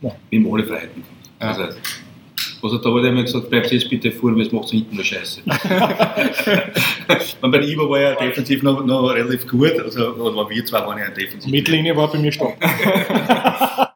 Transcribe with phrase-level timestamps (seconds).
[0.00, 0.10] Ja.
[0.30, 1.04] Wir haben alle Freiheiten.
[1.40, 1.48] Ja.
[1.48, 1.62] Also,
[2.62, 5.42] also da wurde mir gesagt, bleibt jetzt bitte vor, weil es macht hinten nur Scheiße.
[7.40, 11.10] bei Ivo war ja defensiv noch, noch relativ gut, also oder wir zwei waren ja
[11.10, 11.50] defensiv.
[11.50, 12.56] Mittellinie war bei mir stark.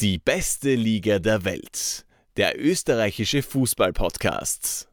[0.00, 2.04] Die beste Liga der Welt.
[2.36, 4.88] Der österreichische Fußball-Podcast.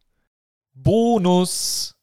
[0.74, 1.95] Bonus.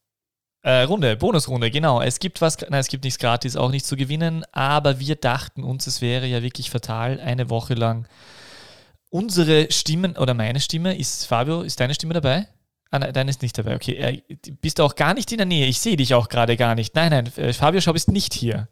[0.62, 2.00] Äh, Runde, Bonusrunde, genau.
[2.00, 5.64] Es gibt was, nein, es gibt nichts gratis, auch nicht zu gewinnen, aber wir dachten
[5.64, 8.06] uns, es wäre ja wirklich fatal, eine Woche lang
[9.12, 12.48] unsere Stimmen oder meine Stimme, ist Fabio, ist deine Stimme dabei?
[12.90, 13.92] Ah, nein, deine ist nicht dabei, okay.
[13.92, 14.22] Äh,
[14.60, 15.66] bist du auch gar nicht in der Nähe?
[15.66, 16.94] Ich sehe dich auch gerade gar nicht.
[16.94, 18.68] Nein, nein, äh, Fabio Schaub ist nicht hier.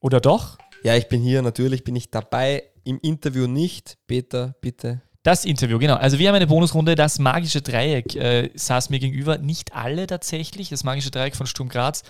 [0.00, 0.58] Oder doch?
[0.82, 3.98] Ja, ich bin hier, natürlich bin ich dabei, im Interview nicht.
[4.06, 5.02] Peter, bitte.
[5.22, 5.96] Das Interview, genau.
[5.96, 6.94] Also wir haben eine Bonusrunde.
[6.94, 9.36] Das magische Dreieck äh, saß mir gegenüber.
[9.36, 10.70] Nicht alle tatsächlich.
[10.70, 12.04] Das magische Dreieck von Sturm Graz.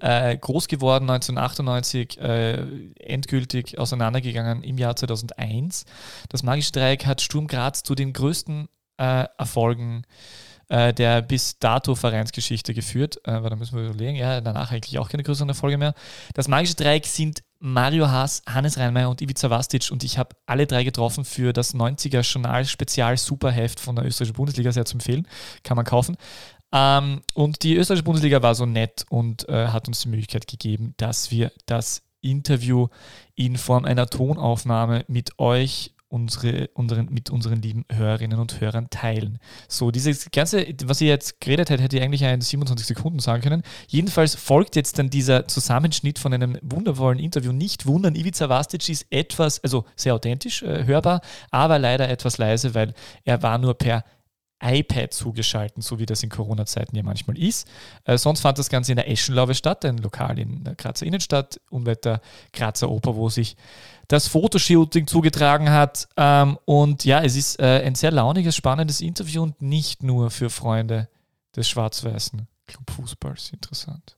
[0.00, 2.54] Äh, groß geworden 1998, äh,
[2.98, 5.84] endgültig auseinandergegangen im Jahr 2001.
[6.28, 10.02] Das magische Dreieck hat Sturm Graz zu den größten äh, Erfolgen
[10.68, 13.20] äh, der bis dato Vereinsgeschichte geführt.
[13.24, 14.16] Äh, weil da müssen wir überlegen.
[14.16, 15.94] Ja, danach eigentlich auch keine größeren Erfolge mehr.
[16.34, 19.90] Das magische Dreieck sind Mario Haas, Hannes Reinmeier und Ivica Vastic.
[19.90, 24.36] Und ich habe alle drei getroffen für das 90er Journal Spezial Superheft von der österreichischen
[24.36, 25.26] Bundesliga, sehr zu empfehlen,
[25.62, 26.16] kann man kaufen.
[26.72, 30.94] Ähm, und die österreichische Bundesliga war so nett und äh, hat uns die Möglichkeit gegeben,
[30.96, 32.88] dass wir das Interview
[33.34, 39.38] in Form einer Tonaufnahme mit euch unsere, unseren, mit unseren lieben Hörerinnen und Hörern teilen.
[39.68, 43.42] So, dieses ganze, was ihr jetzt geredet hättet, hätte ich eigentlich in 27 Sekunden sagen
[43.42, 43.62] können.
[43.86, 47.52] Jedenfalls folgt jetzt dann dieser Zusammenschnitt von einem wundervollen Interview.
[47.52, 52.74] Nicht wundern, Ivica Vastic ist etwas, also sehr authentisch äh, hörbar, aber leider etwas leise,
[52.74, 52.94] weil
[53.24, 54.04] er war nur per
[54.60, 57.68] iPad zugeschalten, so wie das in Corona-Zeiten ja manchmal ist.
[58.04, 61.60] Äh, sonst fand das Ganze in der Eschenlaube statt, ein Lokal in der Grazer Innenstadt,
[61.68, 62.20] unweit der
[62.52, 63.56] Grazer Oper, wo sich
[64.08, 66.08] das Fotoshooting zugetragen hat.
[66.16, 70.48] Ähm, und ja, es ist äh, ein sehr launiges, spannendes Interview und nicht nur für
[70.48, 71.08] Freunde
[71.54, 74.16] des schwarz-weißen Clubfußballs interessant.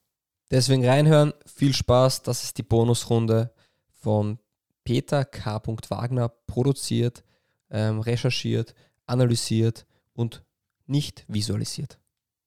[0.50, 2.22] Deswegen reinhören, viel Spaß.
[2.22, 3.52] Das ist die Bonusrunde
[4.00, 4.38] von
[4.84, 5.60] Peter K.
[5.88, 7.22] Wagner, produziert,
[7.70, 8.74] ähm, recherchiert,
[9.06, 9.84] analysiert
[10.18, 10.42] und
[10.86, 11.98] nicht visualisiert.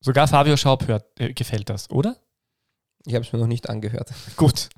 [0.02, 2.18] Sogar Fabio Schaub hört, äh, gefällt das, oder?
[3.06, 4.12] Ich habe es mir noch nicht angehört.
[4.36, 4.70] Gut.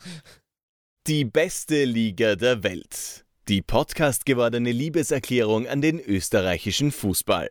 [1.08, 3.26] Die beste Liga der Welt.
[3.50, 7.50] Die Podcast gewordene Liebeserklärung an den österreichischen Fußball.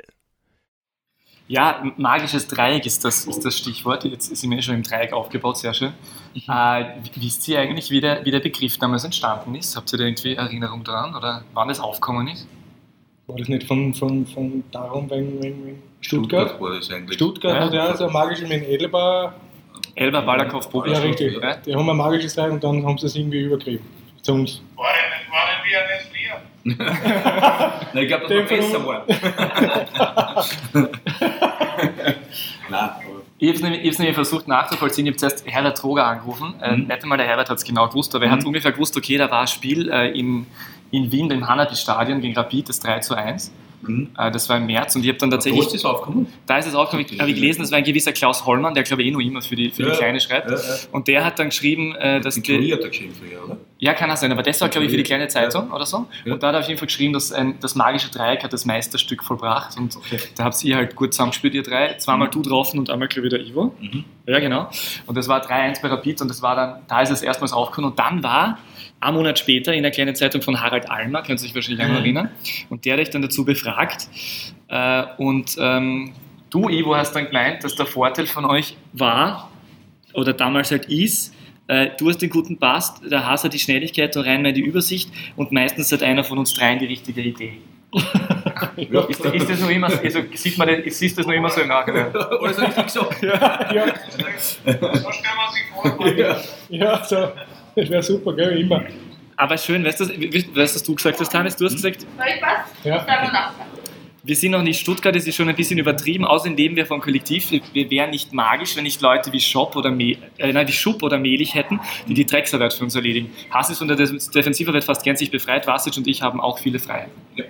[1.48, 4.04] Ja, magisches Dreieck ist das, ist das Stichwort.
[4.04, 5.92] Jetzt sind wir schon im Dreieck aufgebaut, sehr schön.
[6.34, 6.42] Mhm.
[6.48, 9.76] Äh, wisst ihr eigentlich, wie der, wie der Begriff damals entstanden ist?
[9.76, 12.46] Habt ihr da irgendwie Erinnerung daran oder wann das aufgekommen ist?
[13.32, 16.50] War das nicht von, von, von darum, wenn, wenn, wenn Stuttgart?
[16.50, 17.14] Stuttgart war das eigentlich.
[17.14, 19.32] Stuttgart ja, hat ja so ein magisches mit Elba.
[19.94, 20.92] Elba Balakov Bobic.
[20.92, 21.40] Ja, richtig.
[21.40, 21.56] Ja.
[21.56, 23.86] Die haben ein magisches Dreieck und dann haben sie es irgendwie übergriffen.
[24.20, 24.60] Zu uns.
[24.76, 26.42] War denn, war denn wir früher?
[27.94, 29.06] Nein, ich glaube, das war besser war.
[32.68, 32.90] Nein.
[33.38, 35.06] Ich habe es nämlich, nämlich, versucht nachzuvollziehen.
[35.06, 36.52] Ich habe zuerst Herbert Troger angerufen.
[36.60, 36.86] Äh, mhm.
[36.86, 38.40] nicht einmal der Herbert hat es genau gewusst, aber er mhm.
[38.40, 40.46] hat ungefähr gewusst, okay, da war ein Spiel äh, in,
[40.92, 43.52] in Wien, im Hanabi-Stadion gegen Rapid, das 3 zu 1.
[43.82, 44.10] Mhm.
[44.16, 45.64] Äh, das war im März und ich habe dann tatsächlich.
[45.64, 46.26] Da ist es aufgekommen?
[46.46, 47.06] Da ist es aufgekommen.
[47.10, 49.20] Ich habe ich gelesen, das war ein gewisser Klaus Hollmann, der glaube ich eh noch
[49.20, 50.50] immer für die, für ja, die Kleine schreibt.
[50.50, 50.62] Ja, ja.
[50.92, 52.36] Und der hat dann geschrieben, äh, dass.
[52.36, 53.14] Die Kurier hat er geschrieben
[53.44, 53.56] oder?
[53.78, 56.06] Ja, kann auch sein, aber das war glaube ich für die Kleine Zeitung oder so.
[56.24, 58.64] Und da hat er auf jeden Fall geschrieben, dass ein, das magische Dreieck hat das
[58.64, 59.76] Meisterstück vollbracht.
[59.76, 60.18] Und okay.
[60.36, 61.94] da habt ihr halt gut zusammengespielt, ihr drei.
[61.94, 62.32] Zweimal mhm.
[62.32, 63.74] du drauf und einmal glaube ich der Ivo.
[63.80, 64.04] Mhm.
[64.26, 64.70] Ja, genau.
[65.06, 67.90] Und das war 3-1 bei Rapid und das war dann, da ist es erstmals aufgekommen.
[67.90, 68.58] Und dann war
[69.00, 71.96] ein Monat später in der kleinen Zeitung von Harald Almer, können Sie sich wahrscheinlich mhm.
[71.96, 72.30] erinnern,
[72.70, 74.08] und der hat dich dann dazu befragt.
[74.68, 76.12] Äh, und ähm,
[76.50, 79.50] du, Ivo, hast dann gemeint, dass der Vorteil von euch war,
[80.14, 81.34] oder damals halt ist,
[81.66, 85.10] äh, du hast den guten Pass, der Haas hat die Schnelligkeit, der Reinmeier die Übersicht
[85.36, 87.58] und meistens hat einer von uns dreien die richtige Idee.
[89.08, 91.68] Ist, ist, das noch immer, also sieht man das, siehst das noch immer so im
[91.68, 92.08] Nachhinein?
[92.14, 93.06] Oder so richtig so?
[93.22, 93.86] Ja, ja.
[94.06, 96.08] So stellen wir sich vor.
[96.08, 97.32] Ja, ja so.
[97.74, 98.82] Das wäre super, gell, immer.
[99.36, 101.56] Aber schön, weißt du, weißt, was du gesagt hast, Hannes?
[101.56, 102.00] Du hast gesagt.
[102.00, 102.84] Soll ich was?
[102.84, 103.52] Ja.
[104.24, 106.24] Wir sind noch nicht Stuttgart, das ist schon ein bisschen übertrieben.
[106.24, 107.50] Außerdem leben wir vom Kollektiv.
[107.50, 111.02] Wir wären nicht magisch, wenn nicht Leute wie Schopp oder Me äh, nein, wie Schupp
[111.02, 113.32] oder Mehlich hätten, die die Drecksarbeit für uns erledigen.
[113.50, 115.66] Hass ist unter der Defensivarbeit fast gänzlich befreit.
[115.66, 117.10] Vasic und ich haben auch viele Freiheiten.
[117.34, 117.44] Ja.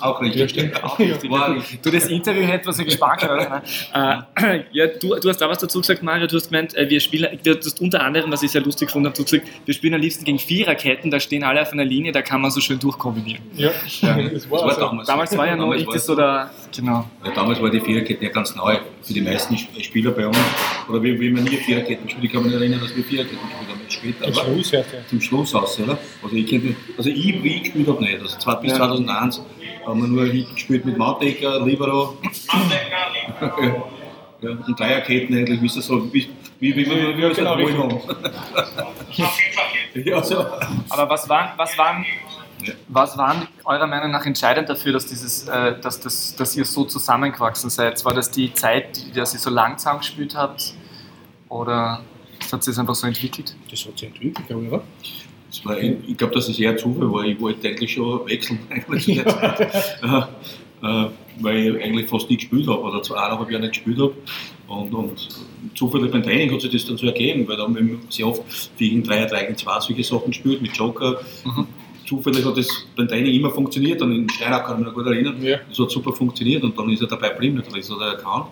[0.00, 0.54] Auch richtig.
[0.56, 1.30] Ja, Auch richtig.
[1.30, 1.82] War Ja, richtig.
[1.82, 3.62] Du, das Interview hätte was gespart, oder?
[3.94, 6.26] äh, ja, du, du hast da was dazu gesagt, Mario.
[6.26, 9.06] Du hast gemeint, äh, wir spielen, du hast unter anderem, was ich sehr lustig gefunden
[9.08, 11.84] habe, du hast gesagt, wir spielen am liebsten gegen Viererketten, da stehen alle auf einer
[11.84, 13.42] Linie, da kann man so schön durchkombinieren.
[13.54, 15.06] Ja, das war, Das war also, damals.
[15.08, 17.08] Damals war ja noch ich das es so der, genau.
[17.24, 20.36] Ja, damals war die Viererkette ja ganz neu für die meisten Sp- Spieler bei uns.
[20.88, 22.24] Oder wir, wir haben nie Viererketten gespielt.
[22.24, 23.80] Ich kann mich nicht erinnern, dass wir Viererketten gespielt haben.
[23.90, 24.82] Später, Zum aber Schluss ja.
[25.08, 25.98] zum Schluss aus, oder?
[26.22, 26.60] Also ich,
[26.96, 28.20] also ich, wie ich gespielt habe, nicht.
[28.20, 28.76] Also bis Ja.
[28.76, 29.42] 2001
[29.86, 32.16] haben wir nur hinten gespielt mit Mautecker, Libero
[32.48, 33.90] Andenker, Libero,
[34.40, 36.30] ja, und Dreierketten eigentlich, wie es so, wie,
[36.60, 38.00] wie, wie, wie, wie wir es genau, wollen haben.
[39.94, 40.38] Ja, so.
[40.88, 42.04] Aber was waren, was waren,
[42.62, 42.74] Ja.
[42.88, 46.84] was waren eurer Meinung nach entscheidend dafür, dass, dieses, äh, dass, das, dass ihr so
[46.84, 48.04] zusammengewachsen seid?
[48.04, 50.74] War das die Zeit, die, dass ihr so langsam gespielt habt?
[51.48, 52.00] Oder
[52.52, 53.56] hat sich das einfach so entwickelt?
[53.70, 54.82] Das hat sich entwickelt, glaube ich, oder?
[55.64, 57.24] War, ich glaube, dass es eher Zufall war.
[57.24, 59.74] Ich wollte eigentlich schon wechseln eigentlich zu der Zeit.
[60.02, 60.22] äh,
[60.82, 61.06] äh,
[61.40, 64.14] weil ich eigentlich fast nicht gespielt habe oder zu eineinhalb Jahren nicht gespielt habe.
[64.68, 65.28] Und, und
[65.74, 68.42] zufällig beim Training hat sich das dann so ergeben, weil da haben wir sehr oft
[68.76, 71.20] gegen 3 3 gegen 2 solche Sachen gespielt mit Joker.
[71.44, 71.66] Mhm.
[72.06, 75.06] Zufällig hat das beim Training immer funktioniert und in Steinach kann ich mich noch gut
[75.06, 75.42] erinnern.
[75.42, 75.58] Ja.
[75.68, 78.46] Das hat super funktioniert und dann ist er dabei geblieben, das hat er erkannt.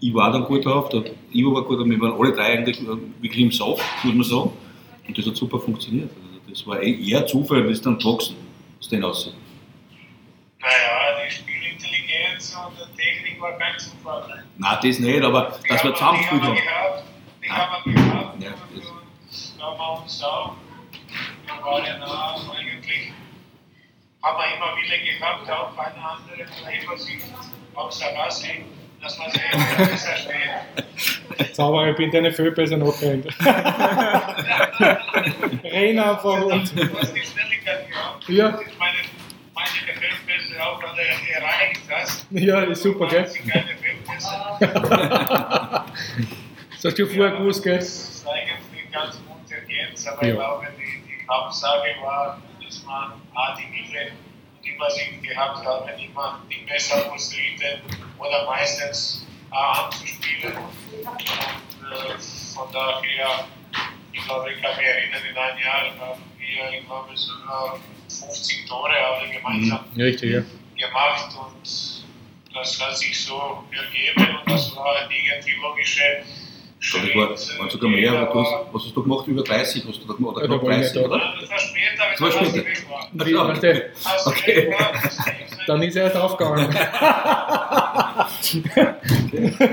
[0.00, 2.80] Ich war dann gut drauf, der Ivo war gut und wir waren alle drei eigentlich
[2.80, 2.86] äh,
[3.20, 4.50] wirklich im Saft, muss man sagen.
[5.06, 6.10] Und das hat super funktioniert.
[6.10, 8.36] Also das war eh- eher Zufall, das ist dann gewachsen,
[8.80, 9.34] aus den aussehen.
[10.60, 14.44] Naja, die Spielintelligenz und die Technik war kein Zufall.
[14.56, 16.64] Nein, das nicht, aber Die dass wir haben- zusammengespielt die haben haben.
[16.64, 17.04] wir gehabt,
[17.44, 18.34] die haben wir gehabt.
[18.34, 18.44] Und,
[19.58, 20.54] da haben wir uns auch.
[21.46, 23.12] Wir waren ja nah, eigentlich
[24.22, 27.26] haben wir immer Wille gehabt, auch keine andere Eifersicht,
[27.74, 28.64] außer Rassi,
[29.04, 29.42] dass man sich
[29.76, 31.54] besser steht.
[31.54, 33.26] Zauberer, ich bin deine Fehlpässe nachgerannt.
[35.64, 36.62] Renn einfach und.
[36.62, 36.80] Hast die
[37.22, 38.28] Schnelligkeit gehabt.
[38.28, 38.48] Ja.
[38.48, 38.98] Und Ich meine,
[39.54, 42.26] manche Fehlpässe auch alle erreicht hast.
[42.30, 43.30] Ja, ist super, gell?
[44.06, 44.24] Das
[46.84, 47.76] hast du vorher gewusst, gell?
[47.78, 50.32] Das ist eigentlich ganz gut ergänzt, aber Ja.
[50.32, 54.12] ich glaube, die, die Hauptsache war, dass man A, die Mittel,
[54.64, 57.80] sich gehabt hat, immer die besser frustrierte
[58.18, 60.56] oder meistens A anzuspielen.
[60.56, 62.18] Und äh,
[62.54, 63.46] von daher,
[64.12, 67.78] ich glaube, ich kann mich erinnern, in einem Jahr haben wir, ich glaube, sogar
[68.08, 70.88] 50 Tore alle gemeinsam Richtig, ja.
[70.88, 72.04] gemacht und
[72.54, 76.24] das hat sich so ergeben und das war irgendwie logische
[76.86, 79.26] Ich glaube, das war, waren sogar mehr, du hast, was hast du gemacht?
[79.26, 81.08] Über 30 hast du da gemacht, oder Ja, knapp war ich 30, nicht da.
[81.08, 81.34] oder?
[81.40, 82.52] Das war später, Das war später.
[82.52, 83.26] der weg war.
[83.26, 84.74] Wie, weißt du, Als Okay.
[84.74, 85.34] okay.
[85.66, 86.76] dann ist er erst aufgegangen.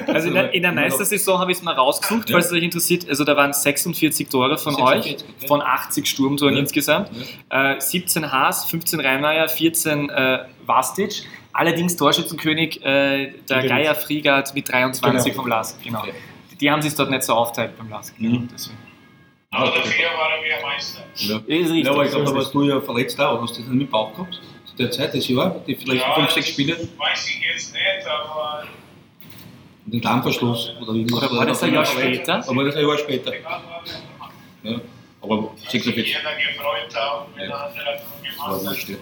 [0.08, 2.36] Also in der, in der Meistersaison habe ich es mal rausgesucht, Ja.
[2.36, 3.08] falls es euch interessiert.
[3.08, 5.48] Also da waren 46 Tore von 46, euch, okay.
[5.48, 6.60] von 80 Sturmtoren Ja.
[6.60, 7.10] insgesamt.
[7.50, 11.24] Äh, 17 Haas, 15 Reinmeier, 14 äh, Vastic.
[11.54, 13.68] Allerdings Torschützenkönig äh, der.
[13.68, 15.36] Geier Friegert mit 23 Genau.
[15.42, 15.84] vom LASK.
[15.84, 16.00] Genau.
[16.00, 16.14] Okay.
[16.62, 18.20] Die haben sich dort nicht so aufteilt beim LASK.
[18.20, 18.32] Mhm.
[18.34, 18.78] Genau, deswegen.
[19.54, 21.02] Aber dafür waren wir Meister.
[21.16, 21.38] Ja.
[21.38, 21.86] Ist richtig.
[21.86, 23.42] Ja, aber ich glaube, da warst du ja verletzt auch.
[23.42, 24.40] Hast du das nicht mit Bauch gehabt?
[24.66, 26.78] Zu der Zeit, das Jahr, die vielleicht Ja, fünf, sechs Spiele?
[26.98, 28.64] Weiß ich jetzt nicht, aber
[29.86, 31.24] Und den Darmverschluss oder irgendwas.
[31.30, 32.48] Oder war das ein Jahr später?
[32.48, 33.32] Aber das ein Jahr später.
[33.44, 33.62] war.
[34.64, 34.80] Ja.
[35.22, 37.56] Aber Hat sich 46 jeder gefreut haben, wenn Ja.
[37.58, 38.06] ein anderer Tor
[38.48, 38.72] war gemacht hat.
[38.72, 38.90] wurscht.
[38.90, 38.96] ja.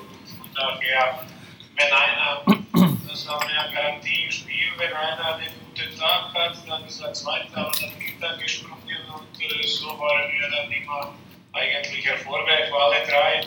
[0.56, 1.20] Daher,
[1.76, 6.86] wenn einer, das war mehr Garantie im Spiel, wenn einer einen guten Tag hat, dann
[6.86, 11.14] ist er Zweiter oder Dritter gesprungen und äh, so waren wir dann immer
[11.54, 13.42] eigentlich erfolgreich, weil alle drei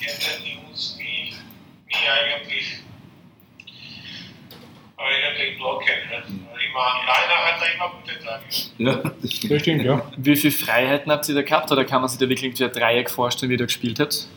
[0.00, 1.34] hätten die uns nie,
[1.86, 2.82] nie eigentlich
[5.02, 5.86] eigentlich blocken.
[6.10, 6.22] Ne?
[6.70, 8.44] Immer, einer hat da immer gute Tage.
[8.78, 9.84] Ja, das stimmt.
[9.84, 10.12] Ja.
[10.16, 11.72] Wie viele Freiheiten habt ihr da gehabt?
[11.72, 14.28] Oder kann man sich da wirklich wie ein Dreieck vorstellen, wie ihr da gespielt habt?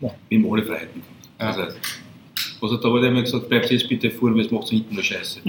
[0.00, 1.02] Wir haben alle Freiheiten.
[1.40, 1.46] Ja.
[1.46, 1.74] Also,
[2.64, 5.40] also da wurde immer gesagt, bleibt jetzt bitte vor, weil es macht hinten nur Scheiße.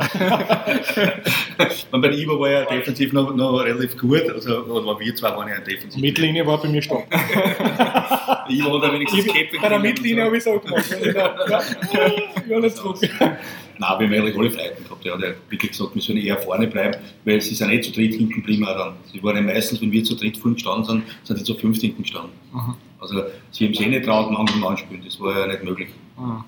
[1.92, 5.48] Bei der Ivo war ja defensiv noch, noch relativ gut, also oder wir zwei waren
[5.48, 6.02] ja defensiv.
[6.02, 7.06] Mittellinie war bei mir stark.
[8.50, 10.86] Ivo hat ja wenigstens Kämpfe Bei der Mittellinie habe ich es auch gemacht.
[11.16, 12.12] Ja,
[12.50, 12.98] ja, nicht zurück.
[13.00, 13.40] Nein,
[13.80, 15.06] wir haben eigentlich alle Freiheiten gehabt.
[15.06, 17.92] Er hat ja wirklich gesagt, wir sollen eher vorne bleiben, weil sie sind nicht zu
[17.92, 18.66] dritt hinten geblieben.
[18.66, 18.94] Dann.
[19.12, 21.82] Sie waren ja meistens, wenn wir zu dritt vorne gestanden sind, sind sie zu fünft
[21.82, 22.32] hinten gestanden.
[22.54, 22.76] Mhm.
[23.00, 25.02] Also sie haben sich eh nicht traut, langsam anspielen.
[25.04, 25.90] Das war ja nicht möglich.
[26.18, 26.44] Mhm.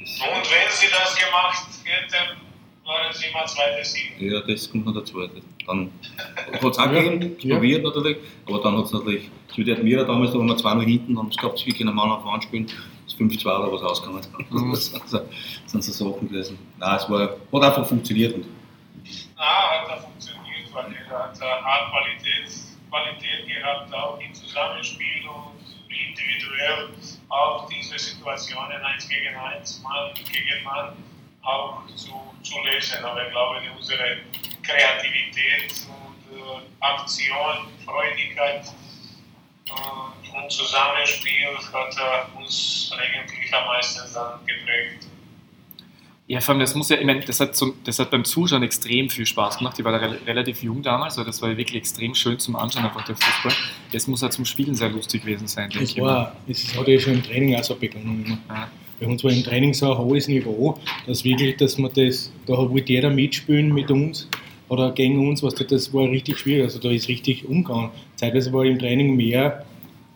[0.00, 2.40] Und wenn sie das gemacht hätten,
[2.84, 4.12] waren sie immer zweite Sieg.
[4.18, 5.20] ja, das kommt noch dazu.
[5.66, 5.90] Dann
[6.52, 7.54] hat es auch gegeben, Ja.
[7.56, 8.16] probiert natürlich,
[8.46, 10.82] aber dann hat es natürlich, so wie die Admira damals, da waren wir zwei noch
[10.82, 12.66] hinten, haben es gehabt, sie können Mann auf Mann spielen,
[13.06, 14.26] das 5-2 oder was ausgegangen.
[14.50, 14.70] Mhm.
[14.74, 15.28] Das sind so-
[15.66, 16.58] sind so Sachen gewesen.
[16.78, 18.34] Nein, es war, hat einfach funktioniert.
[19.36, 22.50] Na, hat er funktioniert, weil er hat eine Art Qualität,
[22.90, 25.59] Qualität gehabt, auch im Zusammenspiel und
[26.08, 26.88] individuell
[27.28, 30.96] auch diese Situationen 1 gegen 1, Mann gegen Mann
[31.42, 33.04] auch zu, zu lösen.
[33.04, 34.18] Aber ich glaube, unsere
[34.62, 38.66] Kreativität und äh, Aktion, Freudigkeit
[39.66, 45.09] äh, und Zusammenspiel hat äh, uns eigentlich am meisten dann geprägt.
[46.30, 48.62] Ja, vor allem, das muss ja, ich meine, das hat, zum, das hat beim Zuschauen
[48.62, 49.76] extrem viel Spaß gemacht.
[49.80, 52.84] Ich war da re relativ jung damals, also das war wirklich extrem schön zum Anschauen,
[52.84, 53.52] einfach der Fußball.
[53.90, 56.00] Das muss ja zum Spielen sehr lustig gewesen sein, denke ich.
[56.00, 58.38] War, es hat ja schon im Training auch so begonnen.
[58.48, 58.68] Ja.
[59.00, 62.56] Bei uns war im Training so ein hohes Niveau, dass wirklich, dass man das, da
[62.56, 64.28] wollte jeder mitspielen mit uns
[64.68, 66.62] oder gegen uns, was das war richtig schwierig.
[66.62, 67.90] Also da ist richtig umgegangen.
[68.14, 69.66] Zeitweise war im Training mehr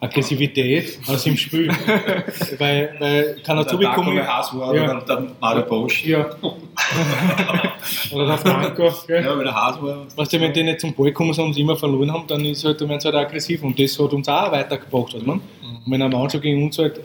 [0.04, 1.68] Aggressivität aus dem Spiel.
[2.58, 4.14] weil, weil kann dazu bekommen.
[4.14, 4.84] Der Haas war ja.
[4.84, 6.04] oder der Mario Bosch.
[6.04, 6.26] Ja.
[8.12, 8.92] oder der Franco.
[9.06, 9.24] Gell?
[9.24, 10.06] Ja, weil der Haas war.
[10.14, 12.80] Weißt du, wenn die nicht zum Ball kommen und immer verloren haben, dann, ist halt,
[12.80, 13.62] dann werden sie halt aggressiv.
[13.62, 15.14] Und das hat uns auch weitergebracht.
[15.14, 15.36] Also man.
[15.36, 15.76] Mhm.
[15.86, 17.00] Und wenn eine Mannschaft gegen uns halt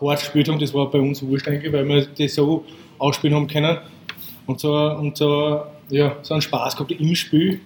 [0.00, 2.64] hart gespielt haben, das war bei uns wurscht eigentlich, weil wir das so
[2.98, 3.78] ausspielen haben können.
[4.46, 7.60] Und so, und so, ja, so einen Spaß gehabt im Spiel.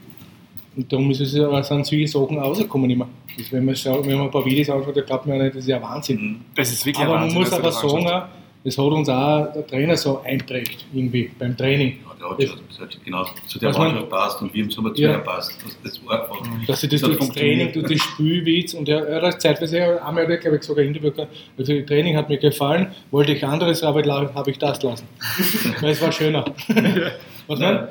[0.79, 3.09] Und darum ist es, sind solche Sachen rausgekommen immer.
[3.37, 5.57] Das, wenn, man schaut, wenn man ein paar Videos anschaut, da glaubt man ja nicht,
[5.57, 6.23] das ist ja Wahnsinn.
[6.23, 6.41] Mhm.
[6.55, 7.37] Das ist wirklich aber Wahnsinn.
[7.37, 8.23] Aber man muss aber sagen,
[8.63, 11.99] das hat uns auch der Trainer so einträgt, irgendwie beim Training.
[12.21, 14.95] Ja, der hat, das, hat genau zu der Mannschaft passt und wir haben es aber
[14.95, 15.19] zu ja.
[15.19, 15.53] passt.
[15.65, 16.45] Das, das war einfach.
[16.45, 16.65] Mhm.
[16.65, 20.01] Dass sie das, das durch das Training, durch das Spielwitz und er, er hat zeitweise
[20.01, 23.33] einmal, hat er, glaube ich, sogar Interview gesagt, also das Training hat mir gefallen, wollte
[23.33, 25.09] ich anderes, aber habe ich das lassen.
[25.81, 26.45] Weil es war schöner.
[27.49, 27.89] Was ja.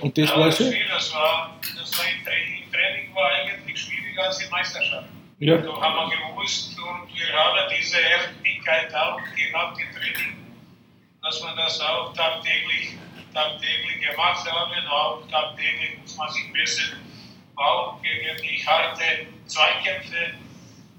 [0.00, 0.74] Und das ja, war schön.
[0.88, 5.08] Das war, das war im Training, Training war eigentlich schwieriger als in Meisterschaft.
[5.38, 5.56] Ja.
[5.56, 10.36] Da haben wir gewusst und wir haben diese Heftigkeit auch gehabt im Training,
[11.22, 12.96] dass man das auch tagtäglich,
[13.32, 14.86] tagtäglich gemacht haben.
[14.88, 17.00] Auch tagtäglich muss man sich messen,
[17.56, 20.34] auch gegen die harte Zweikämpfe.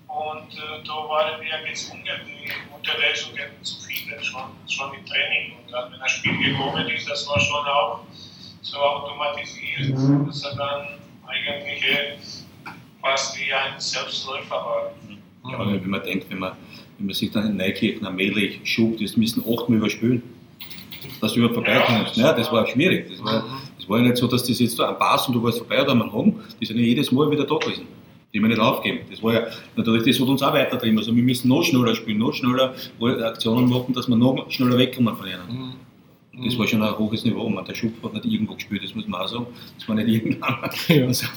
[0.08, 5.56] Und äh, da waren wir gezwungen, die Unterlesungen zu finden, schon, schon im Training.
[5.58, 8.02] Und dann, wenn das Spiel gekommen ist, das war schon auch
[8.62, 10.26] so automatisiert, mhm.
[10.28, 10.88] dass er dann
[11.28, 11.84] eigentlich
[13.02, 14.92] fast wie ein Selbstläufer war.
[15.52, 16.54] Ja, wenn man denkt, wenn man,
[16.98, 20.22] wenn man sich dann in Neukirchen allmählich schubt, das müssen achtmal überspülen.
[21.20, 22.16] Dass du überhaupt vorbeikommst.
[22.16, 23.10] Ja, das war schwierig.
[23.10, 23.44] Das war,
[23.78, 25.82] das war ja nicht so, dass das jetzt da ein Pass und du warst vorbei
[25.82, 27.88] oder am Hang, die sind ja jedes Mal wieder da gewesen.
[28.34, 29.00] Die wir nicht aufgeben.
[29.10, 30.98] Das war ja natürlich, das hat uns auch weitertrieben.
[31.00, 32.74] Also wir müssen noch schneller spielen, noch schneller
[33.26, 35.40] Aktionen machen, dass wir noch schneller wegkommen von ihnen.
[35.50, 35.74] Mhm.
[36.34, 37.50] Das war schon ein hohes Niveau.
[37.50, 39.48] Man, der Schub hat nicht irgendwo gespielt, das muss man auch sagen.
[39.78, 40.70] Das war nicht irgendwann.
[40.88, 41.08] Ja.
[41.08, 41.28] Also,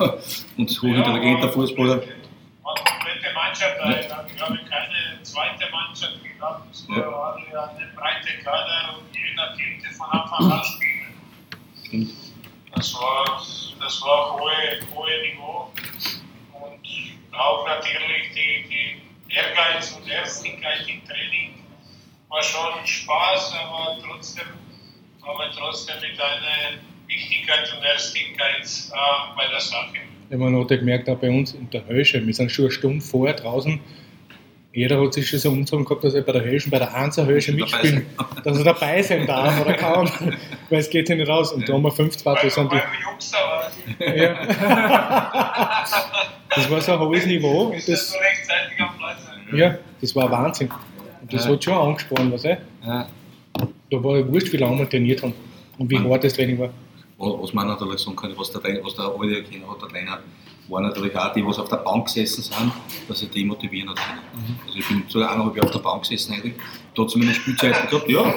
[0.56, 1.96] und so hochintelligenter ja, Fußballer.
[2.62, 3.90] War komplette Mannschaft, ja.
[4.00, 6.72] ich habe keine zweite Mannschaft gehabt.
[6.72, 7.64] Es war ja.
[7.64, 11.14] eine breite Kader und jeder konnte von Anfang an spielen.
[11.84, 12.10] Stimmt.
[12.74, 13.42] Das war,
[13.80, 15.72] das war hohe, hohe Niveau.
[16.52, 21.54] Und auch natürlich die, die Ehrgeiz und Erstigkeit im Training
[22.28, 24.46] war schon Spaß, aber trotzdem
[25.26, 29.98] aber trotzdem mit einer Wichtigkeit und Erstigkeit äh, bei der Sache.
[30.30, 32.72] Ja, man hat ja gemerkt, auch bei uns in der Hösche, wir sind schon eine
[32.72, 33.80] Stunde vorher draußen.
[34.72, 37.24] Jeder hat sich schon so umgezogen gehabt, dass er bei der Höschen, bei der Hansa
[37.24, 38.06] Hösche mitspielen,
[38.42, 40.10] dass er dabei sein darf oder kann,
[40.70, 41.52] weil es geht ja nicht raus.
[41.52, 42.80] Und da haben wir 25 das sind die.
[43.04, 43.70] Jungs da
[44.04, 44.34] ja.
[46.56, 47.66] Das war so ein hohes Niveau.
[47.66, 48.16] Und das,
[48.98, 50.70] Platz Ja, das war Wahnsinn.
[51.20, 51.52] Und das ja.
[51.52, 52.56] hat schon angesprochen, was eh?
[52.84, 53.08] Ja.
[53.94, 55.34] Da war wurscht, wie lange wir trainiert haben
[55.78, 56.70] und wie hart das Training war.
[57.16, 60.18] Was man natürlich sagen kann, was der, was der alte Trainer hat, der Trainer,
[60.68, 62.72] war natürlich auch die, die auf der Bank gesessen sind,
[63.06, 63.98] dass sie die motivieren hat.
[64.34, 64.56] Mhm.
[64.66, 66.54] Also ich bin sogar eineinhalb Jahre auf der Bank gesessen eigentlich.
[66.94, 68.34] Trotzdem eine Spielzeit gehabt, ja.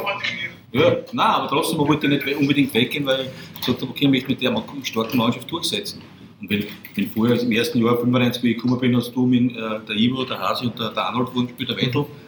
[0.74, 4.30] Ja, nein, aber trotzdem, wollte nicht unbedingt weggehen, weil ich gesagt habe, okay, ich möchte
[4.30, 6.02] mit der starken Mannschaft durchsetzen.
[6.40, 9.56] Und wenn, wenn vorher im ersten Jahr 95, wie ich gekommen bin, hast du mit
[9.56, 12.02] äh, der Ivo, der Hasi und der, der Arnold gespielt, der Wettel.
[12.02, 12.26] Mhm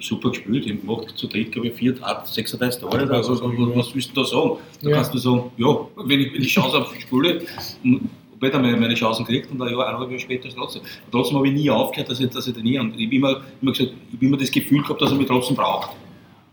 [0.00, 2.98] super gespielt, haben gemacht zu dritt, glaube ich, vier, 36 Tore.
[3.10, 4.58] Also, also, was willst du da sagen?
[4.82, 4.96] Da ja.
[4.96, 7.46] kannst du sagen, ja, wenn ich, wenn ich Chance habe, spiele,
[8.32, 10.82] wobei dann meine, meine Chancen kriegt und ein Jahr, eineinhalb Jahre später ist trotzdem.
[11.10, 12.82] trotzdem habe ich nie aufgehört, dass ich, dass ich trainiere.
[12.82, 15.26] Und ich habe immer, immer gesagt, ich habe immer das Gefühl gehabt, dass er mich
[15.26, 15.90] trotzdem braucht.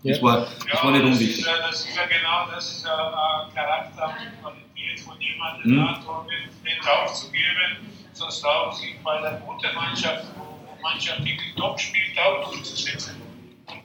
[0.04, 0.24] Das, ja.
[0.24, 1.46] war, das ja, war nicht unwichtig.
[1.46, 5.16] Das ist, ja, das ist ja genau, das ist ja ein Charakter und Qualität von
[5.20, 5.78] jemandem, mhm.
[5.78, 6.26] da
[6.64, 12.52] nicht aufzugeben, sonst auch sich bei der guten Mannschaft, wo Mannschaft wirklich top spielt, auch
[12.52, 13.23] durchzusetzen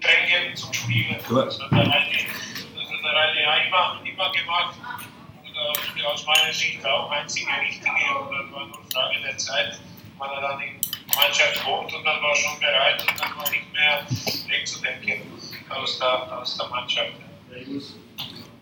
[0.01, 1.17] drängen zum Spielen.
[1.19, 4.75] Das hat der Reine ja immer, immer gemacht.
[5.43, 7.91] Und äh, aus meiner Sicht auch einzige richtige.
[8.21, 9.79] Und dann war nur Frage der Zeit,
[10.19, 13.51] wann er dann in die Mannschaft kommt und dann war schon bereit und dann war
[13.51, 14.07] nicht mehr
[14.49, 15.23] wegzudenken
[15.71, 17.13] aus der, aus der Mannschaft.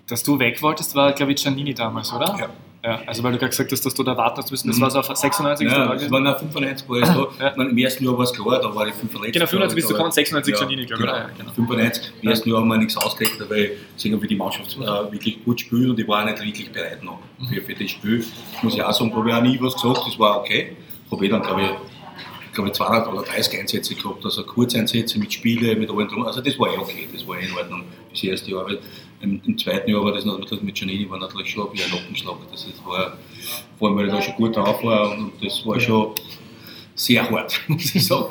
[0.06, 2.36] Dass du weg wolltest, war, glaube ich, Giannini damals, oder?
[2.38, 2.48] Ja.
[2.86, 4.92] Ja, also weil du gerade gesagt hast, dass du da warten hast müssen, das war
[4.92, 5.66] so auf 96.
[5.66, 7.14] Ja, das waren auch 95 war ich da.
[7.40, 7.50] Ja.
[7.50, 9.32] Ich meine, Im ersten Jahr war es klar, da war ich 95.
[9.32, 11.10] Genau, 95 bist du gekommen, 96 ja, zur Linie, glaube ich.
[11.10, 11.18] Genau.
[11.18, 11.52] Ja, genau.
[11.52, 12.12] 95.
[12.22, 15.44] Im ersten Jahr haben wir nichts ausgekriegt, weil ich habe, wie die Mannschaft äh, wirklich
[15.44, 18.24] gut spielt und ich war auch nicht wirklich bereit noch für, für das Spiel.
[18.62, 20.76] Muss ich auch sagen, habe ich auch nie was gesagt, das war okay.
[21.10, 21.70] Habe ich dann, glaube ich,
[22.54, 26.24] glaube ich, 200 oder 30 Einsätze gehabt, also Kurzeinsätze mit Spiele, mit allem drum.
[26.24, 28.66] Also das war eh okay, das war eh in Ordnung das erste Jahr.
[29.20, 32.36] Im, Im zweiten Jahr war das natürlich mit Giannini war natürlich schon wie ein Nockenschlag.
[32.50, 33.16] Das ist- war,
[33.78, 36.12] vor allem, weil ich da schon gut drauf war und das war schon
[36.94, 38.26] sehr hart, muss ich sagen.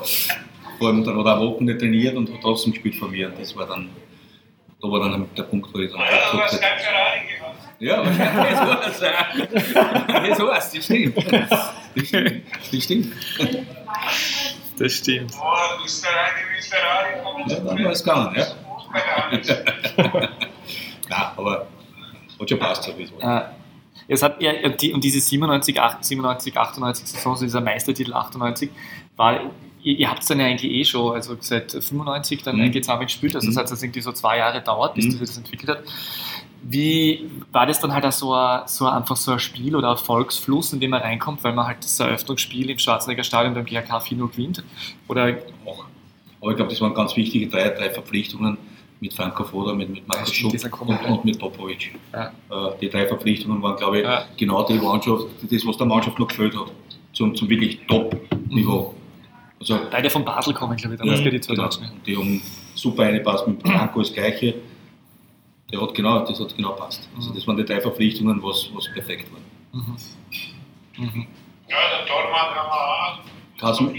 [0.78, 3.28] Vor allem dann hat er auch Wochen nicht trainiert und hat trotzdem gespielt von mir.
[3.30, 3.90] Und das war dann,
[4.82, 7.20] da war dann der Punkt, wo ich dann Ja, du gesagt hast habe, kein Ferrari
[7.38, 7.60] gehabt.
[7.80, 8.04] ja,
[8.92, 10.30] das war's.
[10.30, 11.18] Das war's, das stimmt.
[11.96, 12.44] Das stimmt.
[12.72, 13.14] Das stimmt.
[14.78, 15.32] Das stimmt.
[17.48, 18.46] Ja, dann war es gegangen, ja.
[21.10, 21.68] Nein, aber
[22.40, 22.88] hat schon passt,
[23.22, 23.38] war.
[23.42, 23.46] Äh,
[24.08, 28.14] es hat, ja, und die- und diese 97, 8, 97, 98 Saison, so dieser Meistertitel
[28.14, 28.70] 98,
[29.16, 29.40] war,
[29.84, 32.64] ihr, ihr habt es dann ja eigentlich eh schon, also seit 95 dann Mhm.
[32.64, 33.52] eigentlich zusammen gespielt, also Mhm.
[33.56, 35.12] das hat jetzt irgendwie so zwei Jahre dauert, bis Mhm.
[35.12, 35.84] sich das entwickelt hat.
[36.68, 39.90] Wie war das dann halt auch so, ein, so ein- einfach so ein Spiel oder
[39.90, 43.66] ein Erfolgsfluss, in dem man reinkommt, weil man halt das Eröffnungsspiel im Schwarzenegger Stadion beim
[43.66, 44.64] GRK 4-0 gewinnt?
[45.08, 45.86] Oder Auch.
[46.42, 48.58] Aber ich glaube, das waren ganz wichtige drei, drei Verpflichtungen
[49.02, 51.96] mit Franco Foda, mit, mit Markus stimmt, Schupp und, und mit Popovic.
[52.14, 52.28] Ja.
[52.50, 54.26] Äh, die drei Verpflichtungen waren, glaube ich, Ja.
[54.38, 56.72] genau die Mannschaft, das, was der Mannschaft noch gefällt hat,
[57.14, 58.94] zum, zum wirklich Top-Niveau.
[59.60, 61.68] Also, beide von Basel kommen, glaube ich, damals, Ja, die zwei genau.
[61.68, 61.84] Deutschen.
[61.92, 62.42] Und die haben
[62.76, 64.56] super eingepasst mit Franco das Gleiche.
[65.72, 67.10] Der hat genau, das hat genau passt.
[67.16, 69.40] Also das waren die drei Verpflichtungen, was, was perfekt war.
[69.82, 69.96] Mhm.
[70.98, 71.28] Mhm.
[71.68, 73.20] Ja, der Tormann haben wir auch.
[73.60, 73.94] Kasim-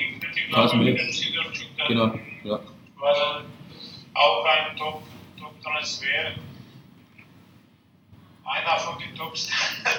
[0.52, 0.96] Kasimir.
[1.88, 2.12] Genau,
[2.44, 2.60] ja.
[4.16, 5.02] Auch ein Top-
[5.38, 6.32] Top-Transfer.
[8.48, 9.48] Einer von den Tops.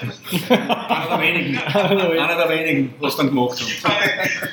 [0.48, 1.58] Einer der wenigen.
[1.58, 3.68] Einer der wenigen, was dann gemacht haben.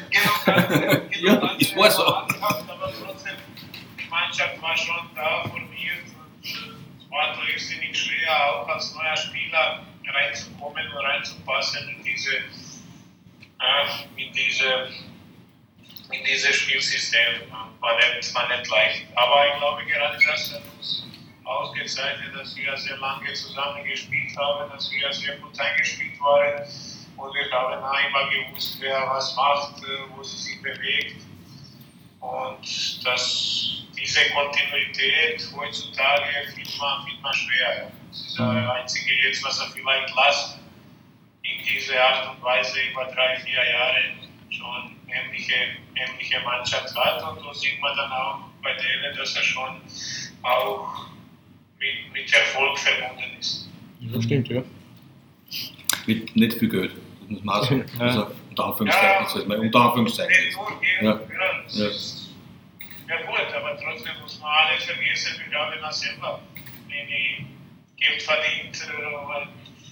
[0.10, 2.24] Genug- genug Ja, ich weiß auch.
[2.28, 3.36] angehabt, Aber trotzdem,
[3.98, 6.04] die Mannschaft war schon da formiert.
[6.44, 6.50] und, äh,
[7.00, 9.82] Es war irrsinnig schwer, auch als neuer Spieler
[10.14, 14.90] reinzukommen und reinzupassen in diese, äh, in diese,
[16.12, 17.52] in dieses Spielsystem.
[17.80, 19.06] War nicht, war nicht leicht.
[19.16, 21.06] Aber ich glaube, gerade das hat uns
[21.44, 26.64] ausgezeichnet, dass wir sehr lange zusammen gespielt haben, dass wir sehr gut eingespielt waren.
[27.18, 31.22] Und wir haben immer gewusst, wer was macht, äh, wo sie sich bewegt.
[32.20, 37.92] Und das, diese Kontinuität heutzutage findet man, man schwer.
[38.10, 40.60] Das ist das Einzige jetzt, was er vielleicht lasst,
[41.44, 44.02] in dieser Art und Weise über drei, vier Jahre
[44.50, 45.54] schon ähnliche,
[45.96, 47.24] ähnliche Mannschaft hat.
[47.24, 49.82] Und da sieht man dann auch bei denen, dass er schon
[50.42, 51.08] auch
[51.80, 53.70] mit, mit Erfolg verbunden ist.
[54.00, 54.64] Ja, stimmt, ja.
[56.06, 56.92] Mit nicht viel Geld.
[57.22, 57.86] Das muss man auch sagen.
[58.00, 58.06] Ja.
[58.06, 60.36] Also unter Anführungszeichen, das heißt mal unter Anführungszeichen.
[61.02, 61.08] Ja.
[61.12, 61.20] ja.
[61.66, 61.78] das
[63.08, 63.16] Ja.
[63.16, 66.42] ja gut, aber trotzdem muss man alle vergessen, wir haben das selber
[67.98, 68.88] Geld verdient.
[68.88, 69.50] äh, Und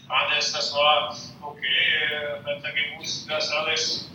[0.10, 4.10] alles, das war okay, äh, hat er gewusst, das alles,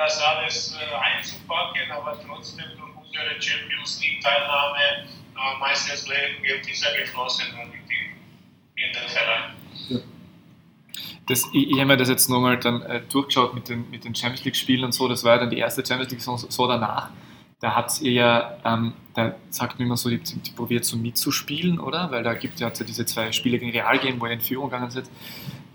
[0.00, 6.82] das alles äh, einzupacken, aber trotzdem durch unsere Champions League Teilnahme äh, meistens Geld ist
[6.82, 9.54] ja geflossen in, die, in den Verein.
[11.26, 14.14] Das, ich ich habe mir das jetzt nochmal dann äh, durchgeschaut mit den, mit den
[14.14, 15.06] Champions League-Spielen und so.
[15.06, 17.10] Das war ja dann die erste Champions League-Saison so, danach.
[17.60, 21.78] Da habt ihr ja, ähm, da sagt man immer so, die, die probiert so mitzuspielen,
[21.78, 22.10] oder?
[22.10, 24.70] Weil da gibt hat's ja diese zwei Spiele gegen Real gehen, wo ihr in Führung
[24.70, 25.10] gegangen seid.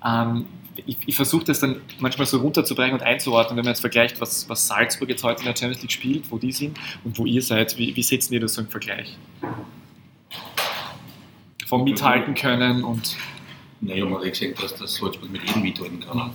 [0.04, 0.48] Ähm,
[0.86, 4.48] ich ich versuche das dann manchmal so runterzubringen und einzuordnen, wenn man jetzt vergleicht, was,
[4.50, 7.42] was Salzburg jetzt heute in der Champions League spielt, wo die sind und wo ihr
[7.42, 7.78] seid.
[7.78, 9.18] Wie, wie setzt ihr das so im Vergleich?
[11.66, 13.18] Vom Mithalten können und.
[13.82, 16.18] Naja, man hat gesehen, dass das Salzburg mit jedem mithalten kann.
[16.18, 16.32] Mhm.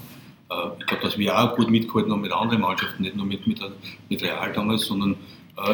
[0.51, 3.47] Äh, Ich glaube, dass wir auch gut mitgehalten haben mit anderen Mannschaften, nicht nur mit,
[3.47, 3.61] mit,
[4.09, 5.17] mit Real damals, sondern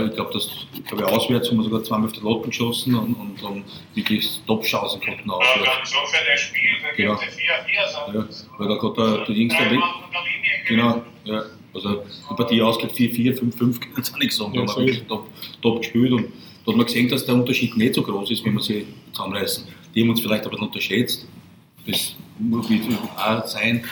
[0.07, 3.15] ich glaube, dass ich glaube, auswärts haben wir sogar zweimal auf die Latten geschossen und,
[3.15, 7.17] und haben wirklich Top-Chancen gehabt nach Ja, dann so für das Spiel, da Genau.
[7.17, 8.15] gibt es 4-4 sein.
[8.15, 9.63] Ja, weil da gerade der, der jüngste
[10.69, 11.43] Genau, ja.
[11.75, 14.55] Also die Partie ausgeht 4-4, 5-5, kann ich auch nicht sagen.
[14.55, 15.27] Da Ja, haben wir so wirklich top,
[15.63, 16.25] top gespielt und
[16.65, 19.67] da hat man gesehen, dass der Unterschied nicht so groß ist, wenn wir sie zusammenreißen.
[19.95, 21.27] Die haben uns vielleicht bisschen unterschätzt.
[21.87, 22.67] Das muss
[23.19, 23.85] auch sein,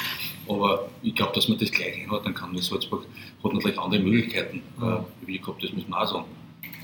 [0.48, 2.54] aber ich glaube, dass man das gleich einordnen kann.
[2.54, 3.06] weil Salzburg
[3.42, 6.24] hat natürlich andere Möglichkeiten, äh, wie gehabt, das muss man auch sagen.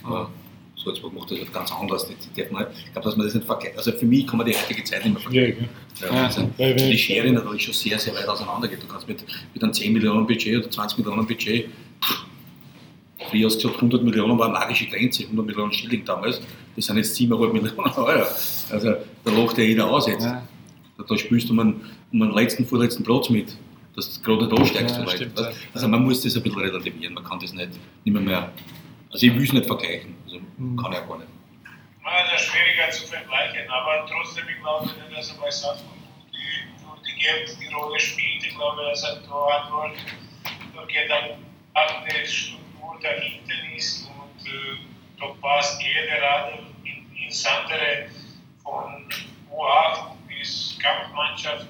[0.05, 2.09] Äh, Salzburg macht das halt ganz anders.
[2.09, 3.77] Das man, ich glaube, dass man das nicht vergleicht.
[3.77, 5.69] Also für mich kann man die heutige Zeit nicht mehr vergleichen.
[6.01, 6.15] Ja, ja.
[6.15, 8.83] Ja, also die Schere natürlich schon sehr, sehr weit auseinander geht.
[8.83, 11.69] Du kannst mit, mit einem 10 Millionen Budget oder 20 Millionen Budget,
[13.33, 16.41] wie hast gesagt, 100 Millionen war eine magische Grenze, 100 Millionen Schilling damals,
[16.75, 18.27] das sind jetzt 7,5 Millionen Euro.
[18.71, 18.95] Also
[19.25, 20.25] da lacht ja jeder aus jetzt.
[20.25, 20.43] Ja.
[21.09, 23.57] Da spielst du um einen, um einen letzten, vorletzten Platz mit,
[23.97, 24.97] dass du gerade nicht ansteigst.
[24.97, 25.17] Ja, weit.
[25.17, 25.51] stimmt, ja.
[25.75, 27.71] Also man muss das ein bisschen relativieren, man kann das nicht,
[28.05, 28.53] nicht mehr, mehr
[29.13, 30.77] also ich will es nicht vergleichen, also Mhm.
[30.77, 31.29] kann ich auch gar nicht.
[32.03, 35.97] Na, das ist schwieriger zu vergleichen, aber trotzdem, ich glaube nicht, dass er bei Salzburg
[36.33, 38.43] die, die Geld die Rolle spielt.
[38.45, 39.91] Ich glaube, dass er da nur
[40.83, 44.77] okay, dann hat eine Struktur dahinter ist und äh,
[45.19, 48.07] da passt jede Rade in, ins andere
[48.63, 49.05] von
[49.53, 50.10] U8
[50.41, 51.67] bis Kampfmannschaft.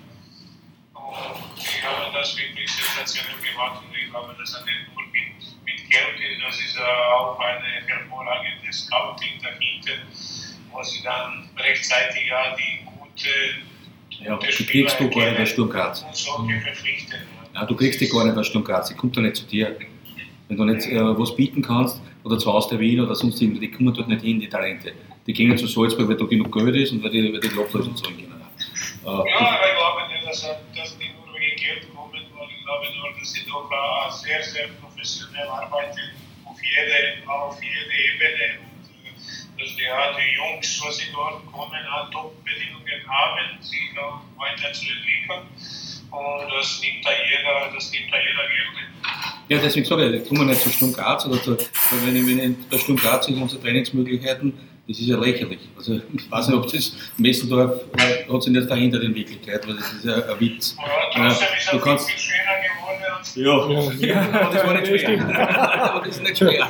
[0.95, 5.35] Und ich habe das wirklich sensationell gemacht und ich glaube, dass er nicht nur mit,
[5.67, 9.99] mit Geld ist, das ist auch eine hervorragende Scouting dahinter,
[10.71, 15.51] wo sie dann rechtzeitig ja die gute, Ja, gute die kriegst du gar nicht als
[15.51, 16.01] Sturm Graz.
[16.03, 17.19] verpflichten.
[17.55, 19.77] Ja, du kriegst die gar nicht als Sturm Graz, die kommt doch nicht zu dir.
[20.49, 23.61] Wenn du nicht äh, was bieten kannst, oder zu Hause der Wien oder sonst irgendwie,
[23.61, 24.93] die kommen dort nicht hin, die Talente.
[25.27, 27.97] Die gehen zu Salzburg, weil da genug Geld ist und weil die, weil die Ablösung
[27.97, 28.30] zahlen können.
[29.05, 30.43] Ja, ich glaube nicht, dass,
[30.77, 34.69] dass die nur wegen Geld kommen, weil ich glaube nur, dass sie doch sehr, sehr
[34.81, 36.11] professionell arbeiten
[36.45, 38.61] auf jede, auf jede Ebene.
[38.61, 44.21] Und, äh, dass die, die Jungs, was sie dort kommen, auch Top-Bedingungen haben, sich auch
[44.37, 45.49] weiter zu entwickeln.
[46.11, 48.81] Und das nimmt da jeder, das nimmt da jeder gerne.
[49.49, 52.69] Ja, deswegen sage ich, ich komme nicht zu Sturm Graz oder zu, wenn wenn ich
[52.69, 55.61] bei Sturm Graz sind unsere Trainingsmöglichkeiten, das ist ja lächerlich.
[55.76, 59.76] Also ich weiß nicht, ob das Messendorf äh, hat sich nicht verhindert in Wirklichkeit, weil
[59.76, 60.76] das ist ja ein Witz.
[61.16, 65.92] Ja, ist du kannst- viel schöner geworden als Ja, ja, aber das war nicht schwer.
[65.94, 66.66] aber das ist nicht schwer.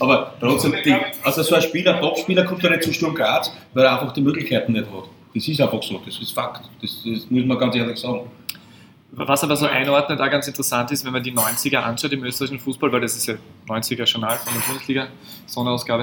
[0.00, 3.84] Aber trotzdem, die, also so ein Spieler, Top-Spieler kommt ja nicht zu Sturm Graz, weil
[3.84, 5.04] er einfach die Möglichkeiten nicht hat.
[5.34, 6.68] Das ist einfach so, das ist Fakt.
[6.82, 8.28] Das, das muss man ganz ehrlich sagen.
[9.12, 12.58] Was aber so einordnet, auch ganz interessant ist, wenn man die 90er anschaut im österreichischen
[12.60, 13.34] Fußball, weil das ist ja
[13.68, 15.06] 90er Journal von der Bundesliga,
[15.46, 16.02] Sonderausgabe,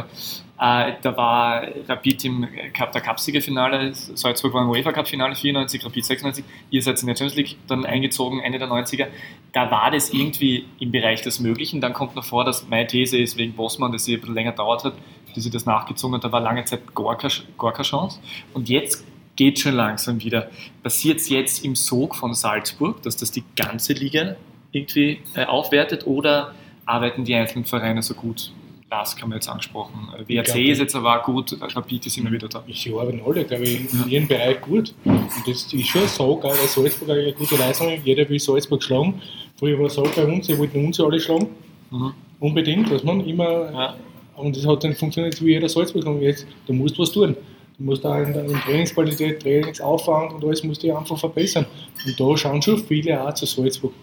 [0.53, 6.06] äh, da war Rapid im Cup, der Cupsiegerfinale, Salzburg war im UEFA Cup-Finale 94, Rapid
[6.06, 9.08] 96, ihr seid in der Champions League dann eingezogen, Ende der 90er,
[9.52, 13.18] da war das irgendwie im Bereich des Möglichen, dann kommt noch vor, dass meine These
[13.18, 14.94] ist, wegen Bossmann, dass sie ein bisschen länger dauert hat,
[15.34, 18.20] bis sie das nachgezogen hat, da war lange Zeit gar keine, gar keine Chance.
[18.54, 19.04] Und jetzt
[19.36, 20.50] geht schon langsam wieder.
[20.84, 24.36] Passiert es jetzt im Sog von Salzburg, dass das die ganze Liga
[24.72, 26.54] irgendwie äh, aufwertet oder
[26.86, 28.52] arbeiten die einzelnen Vereine so gut?
[28.94, 30.10] Lask haben wir jetzt angesprochen.
[30.28, 32.64] WRC glaube, ist jetzt aber auch gut, Rapid ist immer wieder da.
[32.72, 34.94] Sie arbeiten alle, glaube ich, in ihrem Bereich gut.
[35.04, 38.06] Und das ist schon so geil, weil Salzburg eine gute Leistung hat.
[38.06, 39.20] Jeder will Salzburg schlagen.
[39.58, 41.48] Früher war es so bei uns, sie wollten uns alle schlagen.
[41.90, 42.14] Mhm.
[42.40, 43.72] Unbedingt, dass man immer.
[43.72, 43.96] Ja.
[44.36, 46.06] Und das hat dann funktioniert, wie jeder Salzburg.
[46.06, 47.36] Und jetzt, du musst was tun.
[47.78, 51.66] Du musst da in der in Trainingsqualität, Trainingsaufwand und alles musst du einfach verbessern.
[52.06, 53.94] Und da schauen schon viele auch zu Salzburg.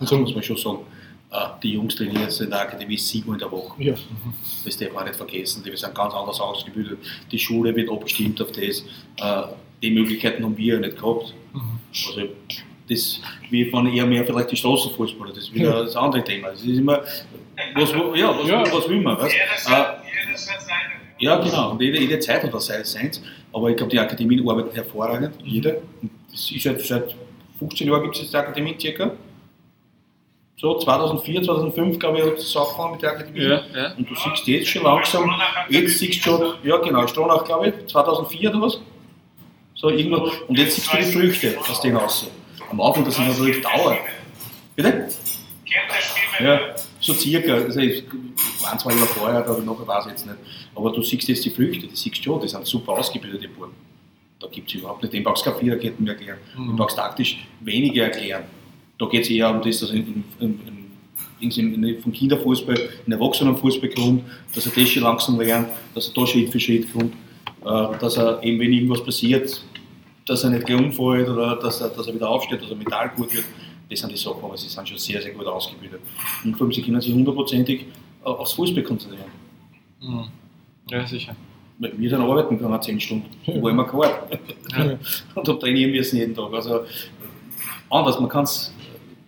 [0.00, 0.78] Das muss man schon sagen.
[1.30, 3.82] Äh, Die Jungs trainieren jetzt in der Akademie siebenmal in der Woche.
[3.82, 3.94] Ja.
[4.64, 5.62] Das darf man nicht vergessen.
[5.64, 6.98] Die sind ganz anders ausgebildet.
[7.30, 8.84] Die Schule wird abgestimmt auf das.
[9.16, 9.42] Äh,
[9.82, 11.34] Die Möglichkeiten haben wir ja nicht gehabt.
[12.06, 12.22] Also
[12.88, 15.30] das, wir fahren eher mehr vielleicht die Straßenfußballer.
[15.30, 16.48] Das ist wieder das andere Thema.
[16.48, 17.02] Das ist immer,
[17.74, 18.62] was, ja, was, Ja.
[18.62, 19.18] was will man?
[19.18, 19.32] Was?
[19.32, 19.98] Äh, seine.
[21.18, 21.72] ja, genau.
[21.72, 23.20] Und jede, jede Zeit hat das sein- seins.
[23.52, 25.34] Aber ich glaube, die Akademien arbeiten hervorragend.
[25.44, 25.76] Jeder.
[26.00, 27.14] Und Das ist seit, seit
[27.58, 29.12] 15 Jahren gibt es jetzt die Akademie circa.
[30.60, 33.40] So, 2004, 2005, glaube ich, hat es angefangen mit der Akademie.
[33.42, 33.94] Ja, ja.
[33.96, 35.30] Und du siehst jetzt schon langsam,
[35.68, 38.80] jetzt siehst du schon, ja genau, Stronach, glaube ich, 2004 oder was?
[39.76, 40.32] So irgendwo.
[40.48, 42.26] Und jetzt siehst du die Früchte aus denen raus.
[42.70, 43.98] Am Anfang, das ist natürlich Dauer.
[44.74, 45.08] Bitte?
[46.40, 46.60] Ja,
[47.00, 47.54] so circa.
[47.54, 48.02] Also ich
[48.68, 50.38] ein, zwei Jahre vorher, glaube ich, nachher weiß ich jetzt nicht.
[50.74, 53.72] Aber du siehst jetzt die Früchte, die siehst du schon, die sind super ausgebildete Buben.
[54.40, 55.14] Da gibt es überhaupt nicht.
[55.14, 56.38] Den brauchst du keine Viererketten mehr erklären.
[56.56, 58.44] Den brauchst du taktisch weniger erklären.
[58.98, 60.60] Da geht es eher um das, dass in, in,
[61.40, 66.14] in, in, vom Kinderfußball in Erwachsenenfußball kommt, dass er das schon langsam lernt, dass er
[66.14, 67.14] da Schritt für Schritt kommt,
[67.64, 69.62] äh, dass er eben, wenn irgendwas passiert,
[70.26, 73.10] dass er nicht gleich umfällt oder dass er, dass er wieder aufsteht, dass er mental
[73.16, 73.44] gut wird.
[73.90, 76.00] Das sind die Sachen, aber sie sind schon sehr, sehr gut ausgebildet.
[76.44, 77.86] Und vor allem, sie können sich hundertprozentig
[78.22, 79.30] äh, aufs Fußball konzentrieren.
[80.00, 80.24] Mhm.
[80.90, 81.34] Ja, sicher.
[81.78, 84.38] Wir dann arbeiten können, 10 Stunden, wo immer gehabt.
[84.72, 84.98] Ja.
[85.34, 86.52] Und da trainieren wir es jeden Tag.
[86.52, 86.80] Also
[87.88, 88.74] anders, man kann es,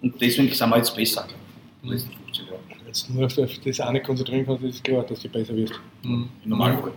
[0.03, 1.27] und deswegen sind wir jetzt besser,
[1.83, 2.61] in den letzten 15 Jahren.
[2.87, 3.35] Jetzt nur auf
[3.65, 5.75] das eine konzentrieren kannst, ist klar, dass du besser wirst.
[6.03, 6.29] Mhm.
[6.45, 6.93] Im Normalfall.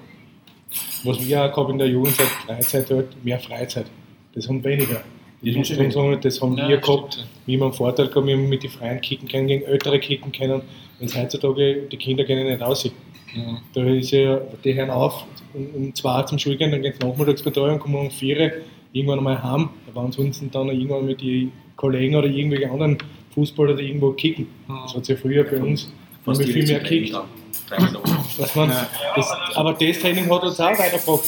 [1.03, 3.85] Was wir auch gehabt in der Jugendzeit, Freizeit halt, mehr Freizeit.
[4.33, 5.03] Das haben weniger.
[5.41, 8.07] Die Das muss ich Distanzungen, das haben Ja, wir gehabt, stimmt, wie wir einen Vorteil
[8.07, 10.61] gehabt, wir haben mit den Freien kicken können, gegen Ältere kicken können.
[10.97, 12.93] Wenn es heutzutage, die Kinder gehen nicht aussehen.
[13.35, 13.57] Mhm.
[13.73, 17.95] Da ist ja, die hören auf um, zwei zum Schulgehen, dann gehen sie Nachmittagsbetreuung, kommen
[17.95, 18.63] um vier
[18.93, 19.69] irgendwann einmal heim.
[19.87, 22.97] Da waren sonst dann irgendwann mit den Kollegen oder irgendwelche anderen
[23.33, 24.47] Fußballer, die irgendwo kicken.
[24.67, 25.91] Das hat es ja früher bei uns
[26.23, 27.13] Fast viel direkt mehr zum Training kickt.
[27.13, 27.27] dann.
[27.67, 28.25] Dreimal die Woche.
[28.37, 28.69] Was man,
[29.15, 31.23] das, aber das Training hat uns auch weitergebracht.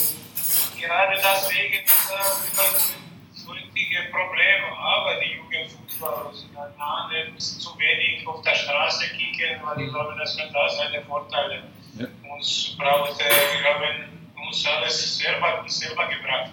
[0.79, 4.61] Gerade deswegen ist er so richtige Problem.
[4.77, 10.53] Aber die Jugendfußballer sind zu wenig auf der Straße kicken, weil ich glaube, das hat
[10.53, 11.63] da seine Vorteile.
[11.97, 12.07] Ja.
[12.35, 16.51] Uns braucht, wir haben uns alles selber, selber gebracht.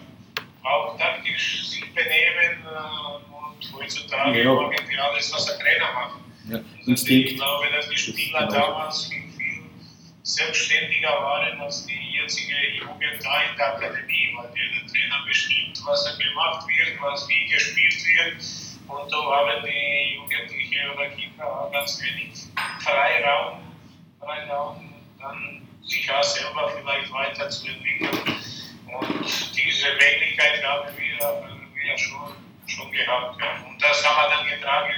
[0.62, 2.62] Auch taktisch sich benehmen
[3.62, 4.52] und heutzutage ja.
[4.52, 6.20] irgendwie alles, was der Trainer macht.
[6.48, 6.58] Ja.
[6.88, 9.62] Also ich glaube, dass die Spieler damals viel, viel
[10.22, 16.04] selbstständiger waren als die jetzige Jugend da in der Akademie, weil der Trainer bestimmt, was
[16.04, 18.44] da gemacht wird, was wie gespielt wird.
[18.88, 22.32] Und da haben die Jugendlichen oder Kinder ganz wenig
[22.80, 23.62] Freiraum,
[24.20, 28.36] Freiraum dann sich auch selber vielleicht weiterzuentwickeln.
[28.86, 32.41] Und diese Möglichkeit haben wir, wir schon,
[32.72, 33.40] schon gehabt.
[33.40, 33.68] Ja.
[33.68, 34.94] Und das haben wir dann getragen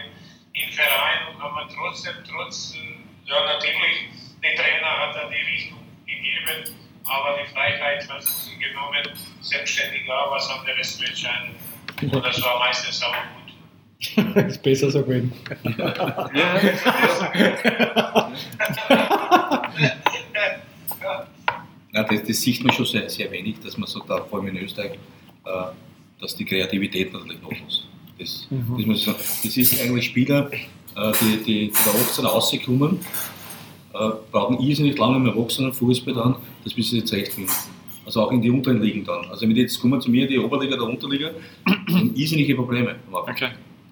[0.53, 4.09] im Verein und haben trotzdem, trotz, äh, ja natürlich,
[4.43, 6.75] der Trainer hat da die Richtung gegeben,
[7.07, 9.03] aber die Freiheit hat sie genommen,
[9.41, 11.57] selbstständig auch was anderes zu entscheiden.
[12.01, 13.45] Und das war meistens auch gut.
[14.49, 15.33] ist besser so gewesen.
[15.77, 15.91] ja.
[21.93, 24.49] ja das, das, sieht man schon sehr, sehr wenig, dass man so da, vor allem
[24.49, 24.99] in Österreich,
[25.47, 25.67] äh,
[26.21, 27.87] dass die Kreativität natürlich noch ist.
[28.19, 28.77] Das, mhm.
[28.77, 29.19] das, muss sagen.
[29.19, 30.51] das ist eigentlich Spieler,
[30.97, 32.99] äh, die, die von der 18 rauskommen,
[33.93, 37.51] äh, brauchen irrsinnig lange im Erwachsenenfußball dann, dass bis sie jetzt recht finden.
[38.07, 39.25] Also auch in die unteren Ligen dann.
[39.31, 41.31] Also wenn jetzt kommen zu mir die Oberliga, der Unterliga,
[41.67, 42.97] haben irrsinnige Probleme.
[43.11, 43.49] Okay.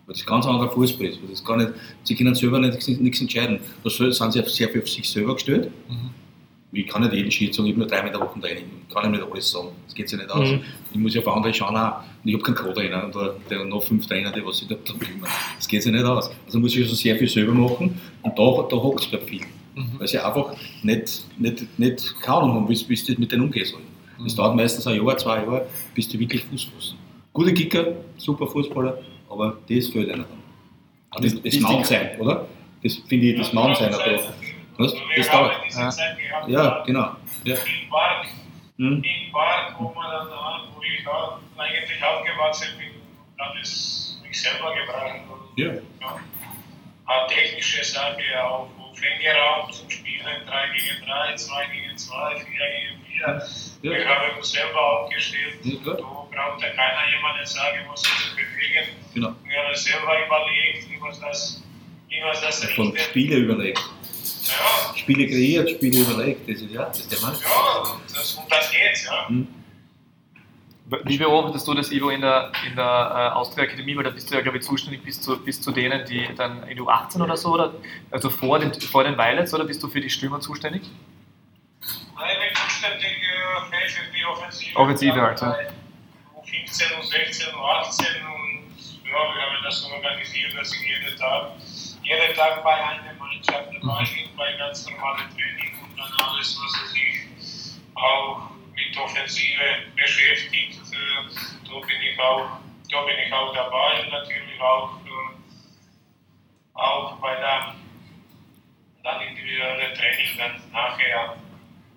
[0.07, 1.19] Weil das ganz anderer Fußball ist.
[1.31, 1.71] Das gar nicht,
[2.05, 3.61] sie können selber nicht, nichts entscheiden.
[3.83, 5.71] Da sind sie sehr viel auf sich selber gestellt.
[5.89, 6.22] Mhm
[6.73, 9.05] ich kann nicht jeden Schritt sagen, ich habe nur drei Meter Wochen Training, ich kann
[9.05, 10.49] ihm nicht alles sagen, das geht sich nicht aus.
[10.49, 10.61] Mhm.
[10.93, 13.15] Ich muss ja auf andere schauen auch, und ich habe keinen Co-Trainer und
[13.51, 15.31] der, noch fünf Trainer, die was sich darum kümmern.
[15.57, 16.31] Das geht sich nicht aus.
[16.47, 19.47] Also muss ich also sehr viel selber machen und da, da hockt es bei vielen.
[19.75, 19.99] Mhm.
[19.99, 23.81] Weil sie einfach nicht, nicht, nicht keine Ahnung haben, wie du mit denen umgehen soll.
[24.25, 24.37] Es mhm.
[24.37, 26.99] dauert meistens ein Jahr, zwei Jahre, bis du wirklich Fuß fassen.
[27.35, 31.23] Gute Kicker, super Fußballer, aber das fehlt einer dann.
[31.23, 32.47] Das, das, das sein, oder?
[32.83, 33.95] Das finde ich, das Mann sein.
[34.83, 34.95] Was?
[35.17, 35.57] Das dauert.
[35.71, 36.49] Ja.
[36.49, 37.17] ja, genau.
[37.45, 37.55] Ja.
[37.55, 38.27] Im Park,
[38.77, 39.03] hm?
[39.03, 40.29] im Park, wo man dann,
[40.75, 41.07] wo ich
[41.59, 42.91] eigentlich aufgewachsen bin,
[43.39, 45.21] dann ist mich selber gebracht.
[45.57, 45.73] Ja.
[45.73, 46.21] ja.
[47.07, 52.45] Eine technische Sache auch, wo Fängeraum zum Spielen, 3 gegen 3, 2 gegen 2, 4
[52.45, 53.43] gegen 4.
[53.83, 53.99] Ja.
[53.99, 55.59] Wir haben uns selber aufgestellt.
[55.65, 58.89] Ja, da braucht ja keiner jemanden sagen, muss sich bewegen.
[59.15, 59.35] Genau.
[59.45, 61.63] Wir haben selber überlegt, wie man das,
[62.09, 63.81] wie man das Von Spiele überlegt.
[64.49, 64.97] Ja.
[64.97, 67.37] Spiele kreiert, Spiele überlegt, das ist ja, das ist der Mann.
[67.41, 69.29] Ja, das, um das geht's, ja.
[69.29, 69.49] Hm.
[71.05, 73.97] Wie beobachtest du das, Ivo, in der, in der äh, Austria Akademie?
[73.97, 76.69] Weil da bist du ja, glaube ich, zuständig bis zu, bis zu denen, die dann
[76.69, 77.73] in U18 oder so, oder
[78.11, 80.83] also vor den, vor den Violets, oder bist du für die Stürmer zuständig?
[82.15, 84.77] Nein, ich bin zuständig äh, für die Offensive.
[84.77, 85.57] Offensive halt, ja.
[86.37, 88.63] U15, U16, U18 und
[89.05, 91.53] ja, wir haben das so organisiert, dass ich jeden Tag,
[92.03, 96.93] jeden Tag bei einem Mannschaft dabei bin, bei ganz normalen Training und dann alles, was
[96.93, 99.63] sich auch mit Offensive
[99.97, 100.81] beschäftigt.
[100.93, 102.59] Äh, da bin ich auch,
[102.91, 107.75] da bin ich auch dabei und natürlich auch, äh, auch bei der
[109.05, 111.37] dann individuellen Training dann nachher.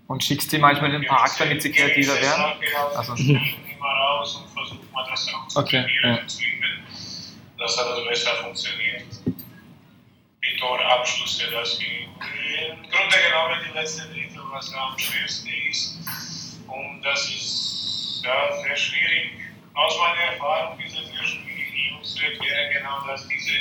[0.07, 2.45] Und schickst sie manchmal in den Park, damit sie kreativer werden?
[2.95, 3.13] Also.
[3.15, 6.27] immer raus und versucht man das auch zu okay, ja.
[6.27, 6.83] zu üben,
[7.57, 9.14] dass das besser funktioniert
[10.55, 11.87] die Torabschlüsse, dass wir
[12.69, 15.97] im Grunde genommen die letzte Drittel, was am schwersten ist.
[16.67, 19.31] Und das ist ja, sehr schwierig.
[19.73, 23.51] Aus meiner Erfahrung ist es sehr schwierig, zu erklären, genau, dass diese,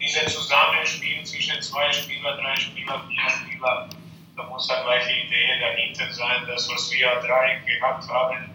[0.00, 3.90] diese Zusammenspiel zwischen zwei Spielern, drei Spielern, vier Spielern,
[4.36, 8.54] da muss eine gleiche Idee dahinter sein, das, was wir drei gehabt haben,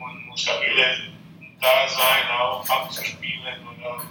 [0.00, 1.12] und muss Wille
[1.60, 4.02] da sein, auch abzuspielen oder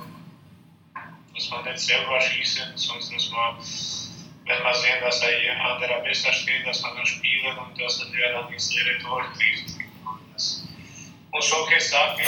[1.34, 3.56] muss man nicht selber schießen, sonst muss man,
[4.46, 8.34] wenn man sehen, dass ein anderer besser steht, dass man dann spielen und dass der
[8.34, 9.78] dann ins leere Tor trifft.
[11.32, 12.24] Und solche Sachen,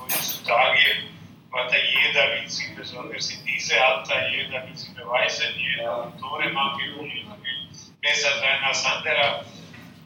[0.00, 1.06] heutzutage
[1.52, 6.50] hat jeder will sich, besonders in diesem Alter, jeder will sich beweisen, jeder will Tore
[6.50, 7.68] machen, jeder will
[8.02, 9.44] besser sein als anderer,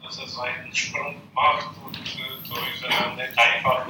[0.02, 3.87] dass er seinen Sprung macht und äh, so ist er dann nicht einfach.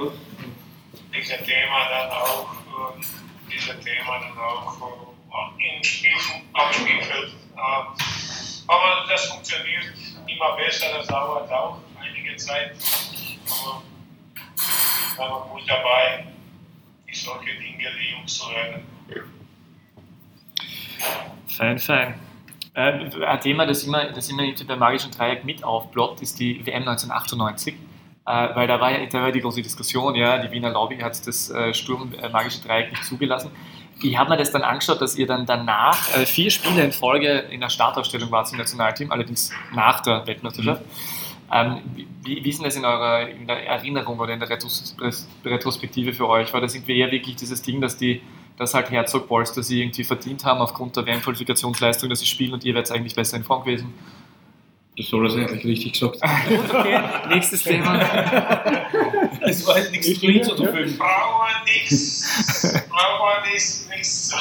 [1.13, 2.53] Dieses Thema dann auch.
[2.97, 3.20] Äh,
[3.51, 4.77] diese Themen dann auch
[5.59, 6.13] im Spiel,
[6.53, 7.33] am Spielfeld.
[8.67, 9.93] Aber das funktioniert
[10.27, 12.73] immer besser, das dauert auch einige Zeit.
[13.51, 13.83] Aber
[15.17, 16.27] da war gut dabei,
[17.09, 18.87] die solche Dinge die Jungs zu lernen.
[21.49, 22.15] Fein, fein.
[22.75, 26.89] Äh, ein Thema, das immer, das immer bei Magischen Dreieck mit aufploppt, ist die WM
[26.89, 27.75] 1998.
[28.27, 31.27] Äh, weil da war ja da war die große Diskussion, ja, die Wiener Lobby hat
[31.27, 33.51] das äh, Sturm äh, magische Dreieck nicht zugelassen.
[34.03, 37.29] Ich habe mir das dann angeschaut, dass ihr dann danach äh, vier Spiele in Folge
[37.51, 40.83] in der Startaufstellung wart im Nationalteam, allerdings nach der Weltmeisterschaft.
[41.53, 41.81] Ähm,
[42.23, 44.97] wie, wie ist denn das in eurer in der Erinnerung oder in der Retros
[45.45, 46.53] Retrospektive für euch?
[46.53, 48.23] War das irgendwie eher wirklich dieses Ding, dass die
[48.57, 52.63] dass halt Herzog Polster sie irgendwie verdient haben aufgrund der WM-Qualifikationsleistung, dass sie spielen und
[52.63, 53.95] ihr wärt eigentlich besser in Form gewesen?
[55.01, 56.21] Das soll er eigentlich richtig gesagt.
[56.21, 57.99] Gut, okay, nächstes Thema.
[59.41, 60.99] Das war halt nichts drin zu füllen.
[60.99, 62.71] Brauchen nichts.
[62.91, 63.89] Brauchen nichts.
[63.89, 64.35] nichts.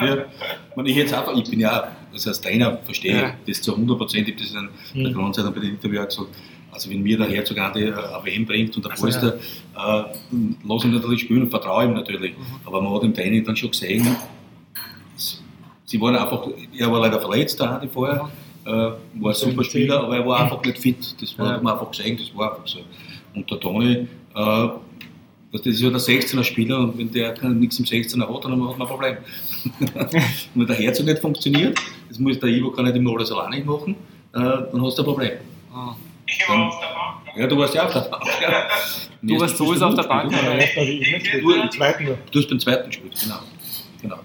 [0.00, 0.16] Ja,
[0.82, 3.34] ich jetzt einfach, ich bin ja, also als Trainer verstehe Ja.
[3.44, 6.06] ich das zu 100 Prozent, ich habe das in der Grundzeit bei den Interview auch
[6.06, 6.28] gesagt,
[6.70, 9.34] also wenn mir der Herzog an die äh, eine WM bringt und der so, Polster,
[9.34, 10.02] äh,
[10.64, 12.32] lass ihn natürlich spielen und vertraue ihm natürlich.
[12.64, 14.16] Aber man hat im Training dann schon gesehen,
[15.84, 16.46] sie waren einfach,
[16.78, 18.30] er war leider verletzt, der Adi vorher,
[18.64, 21.14] äh, war ein super Spieler, aber er war einfach nicht fit.
[21.20, 21.52] Das war, Ja.
[21.54, 22.78] hat man einfach gesehen, das war einfach so.
[23.34, 23.92] Und der Toni,
[24.34, 24.68] äh,
[25.52, 28.78] das ist ja der 16er Spieler und wenn der nichts im 16er hat, dann hat
[28.78, 29.16] man ein Problem.
[30.54, 33.94] wenn der Herzog nicht funktioniert, das muss der Ivo kann nicht immer alles alleine machen,
[34.34, 35.32] äh, dann hast du ein Problem.
[36.26, 37.36] Ich war auf der Bank.
[37.38, 38.08] Ja, du warst ja auch da.
[38.40, 38.68] Ja.
[39.22, 42.06] Du warst sowieso auf der Bank, Ja, aber erst habe ich nicht gespielt, im zweiten.
[42.30, 43.38] Du hast beim zweiten gespielt, genau.
[44.00, 44.18] genau.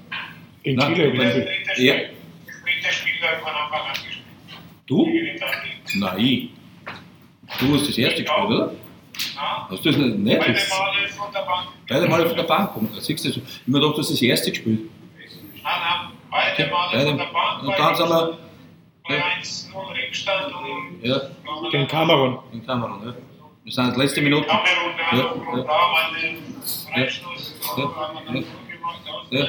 [0.63, 1.47] In Chile du dritte
[1.77, 1.93] Ja.
[1.93, 2.09] Spiel,
[2.45, 4.17] das dritte Spiel ich von Anfang an gespielt.
[4.87, 5.05] Du?
[5.05, 5.39] Gegen.
[5.95, 6.49] Nein.
[7.59, 8.73] Du hast das erste gespielt, oder?
[9.35, 10.17] Ja, Hast du das nicht?
[10.17, 10.39] nicht?
[10.39, 11.67] beide Male von der Bank.
[11.87, 12.89] Beide Male von der Bank kommen.
[12.93, 14.81] Da siehst du, ich mir gedacht, du hast das erste gespielt.
[14.81, 17.09] Nein, nein, beide Male Beide.
[17.09, 17.63] von der Bank.
[17.63, 18.37] Und dann sind wir
[19.07, 21.21] bei 1-0 Rückstand und ja,
[21.71, 22.39] Gegen Kamerun.
[22.51, 23.07] in Kamerun.
[23.07, 23.13] Ja.
[23.63, 24.47] Wir sind letzte Minute.
[24.47, 24.67] Kamerun,
[25.11, 25.31] Ja, ja, ja.
[25.31, 26.37] und da haben wir den
[26.93, 28.31] Freistoß Ja, ja.
[28.31, 28.45] gemacht,
[29.31, 29.45] Ja.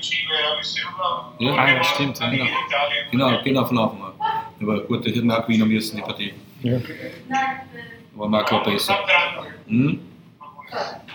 [0.00, 0.84] Ich
[1.38, 1.54] Ja.
[1.54, 2.26] Ah, ja, stimmt, ja.
[2.32, 2.48] Italien.
[3.10, 4.12] Genau, genau von Anfang an.
[4.60, 6.34] Aber gut, die hätten auch gewinnen müssen, die Partie.
[6.62, 6.78] Ja.
[8.14, 8.98] War mir auch kein Und besser.
[9.66, 10.00] Hm?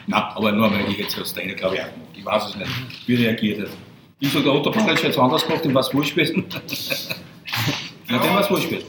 [0.08, 2.10] Nein, aber nur weil ich jetzt als Trainer glaube ich auch gemacht.
[2.16, 3.78] Ich weiß es nicht, wie reagiert hat.
[4.20, 6.46] Ich sage, der Otto ist jetzt anders gemacht, dem war es wurscht gewesen.
[8.10, 8.88] ja, dem war es wurscht gewesen.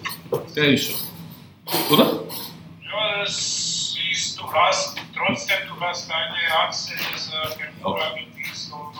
[0.54, 0.96] Der ist schon.
[1.90, 2.22] Oder?
[2.84, 8.94] Ja, das ist, du hast trotzdem, du hast eine Achse, das äh, hervorragend ist und,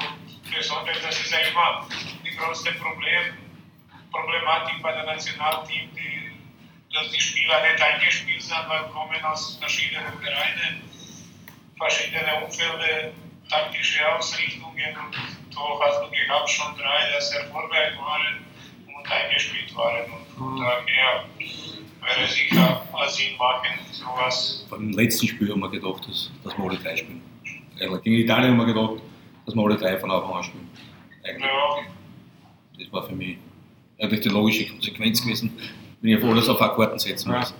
[0.56, 1.86] und besonders, das ist ja immer
[2.24, 3.34] die größte Problem,
[4.10, 6.32] Problematik bei der Nationalteam, die,
[6.94, 10.82] dass die Spieler nicht eingespielt sind, weil kommen aus verschiedenen Vereinen,
[11.78, 13.12] verschiedene Umfelder,
[13.50, 15.14] taktische Ausrichtungen und
[15.54, 18.44] da hast du gehabt schon drei, dass erfolgreich waren
[18.88, 24.66] und eingespielt waren und von daher wäre sicher Sinn machen, sowas.
[24.70, 27.22] Beim letzten Spiel haben wir gedacht, dass, dass wir alle drei spielen.
[27.78, 29.02] Gegen Italien haben wir gedacht,
[29.46, 30.68] dass wir alle drei von Anfang an spielen.
[31.24, 31.44] Eigentlich.
[31.44, 33.38] Ja, Das war für mich
[33.98, 35.52] eigentlich die logische Konsequenz gewesen,
[36.00, 37.38] wenn ich auf alles auf Akkorden setzen Ja.
[37.40, 37.54] muss.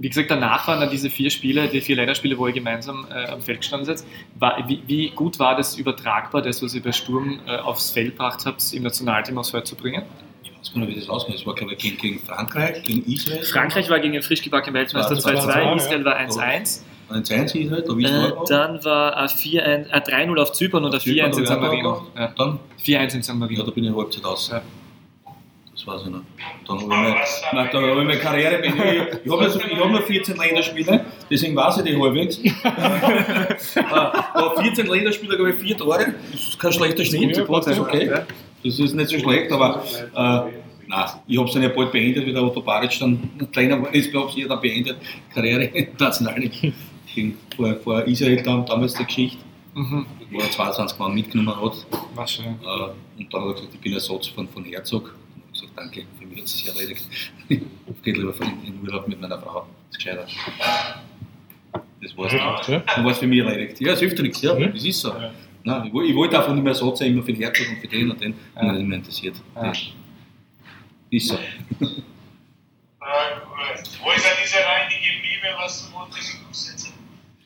[0.00, 3.26] Wie gesagt, danach waren dann diese vier Spiele, die vier Länderspiele, wo ihr gemeinsam äh,
[3.30, 4.06] am Feld gestanden seid.
[4.38, 8.12] War, wie, wie gut war das übertragbar, das, was ihr bei Sturm äh, aufs Feld
[8.12, 10.04] gebracht habt, im Nationalteam aufs Feld zu bringen?
[10.44, 11.34] Ich weiß gar nicht, wie das ausgeht.
[11.34, 13.42] Es war, glaube ich, gegen, gegen Frankreich, gegen Israel.
[13.42, 16.04] Frankreich war gegen den frisch gebackenen Weltmeister Das war 2-2, 2-2, Israel ja.
[16.04, 16.82] war 1-1.
[17.10, 20.94] Ein 1 Israel, da wisst Äh, dann war ein 4-1 ein 3-0 auf Zypern und
[20.94, 22.06] ein 4-1 in San Marino.
[22.16, 22.32] Ja.
[22.36, 23.64] Dann, 4-1 in San ja, Marino.
[23.64, 24.50] da bin ich Halbzeit aus.
[24.50, 24.62] Ja.
[25.72, 26.20] Das weiß ich noch.
[26.66, 27.14] Dann habe ich, meine,
[27.52, 29.20] nein, da habe ich meine Karriere beendet.
[29.24, 32.38] Ich habe ich hab nur 14 Länderspiele, deswegen weiß ich die halbwegs.
[32.38, 33.80] Äh,
[34.34, 36.14] Aber 14 Länderspiele, glaube ich, vier Tore.
[36.32, 37.36] Das ist kein schlechter Schnitt.
[37.36, 38.06] Ja, Das ist okay.
[38.06, 38.26] Ja.
[38.64, 39.84] Das ist nicht so schlecht, aber
[40.16, 40.50] äh,
[40.88, 43.94] nein, ich habe es dann ja bald beendet, wie der Otto Baric dann Trainer war.
[43.94, 44.96] Ich glaube, ich dann beendet,
[45.32, 46.50] Karriere international.
[47.18, 49.38] Gegen- Vor, vor Israel dann, damals die Geschichte,
[49.74, 50.06] Mhm.
[50.30, 51.86] wo er 22 Mann mitgenommen hat.
[52.14, 52.44] War schön.
[52.62, 55.04] Äh, und dann hat er gesagt, ich bin Ersatz von, von Herzog.
[55.34, 57.04] Und ich habe gesagt, danke, für mich hat es sich erledigt.
[57.48, 59.66] Ich gehe lieber in den Urlaub mit meiner Frau.
[59.90, 60.26] Das ist gescheiter.
[62.00, 62.72] Das war's dann.
[62.74, 62.80] Ja.
[62.94, 63.80] Dann war es für mich erledigt.
[63.80, 64.72] Ja, es hilft ja nichts, ja, Mhm.
[64.72, 65.12] das ist so.
[65.64, 67.88] Nein, ich, ich wollte einfach nicht mehr Ersatz sein, immer für den Herzog und für
[67.88, 68.64] den und den, Ja.
[68.66, 68.72] ja.
[68.72, 69.34] nicht mehr interessiert.
[69.56, 69.72] Ja.
[71.10, 71.34] Ist so.
[71.34, 71.38] Äh,
[73.00, 76.77] wo ist ja diese reinige Liebe, was du wolltest in umsetzen?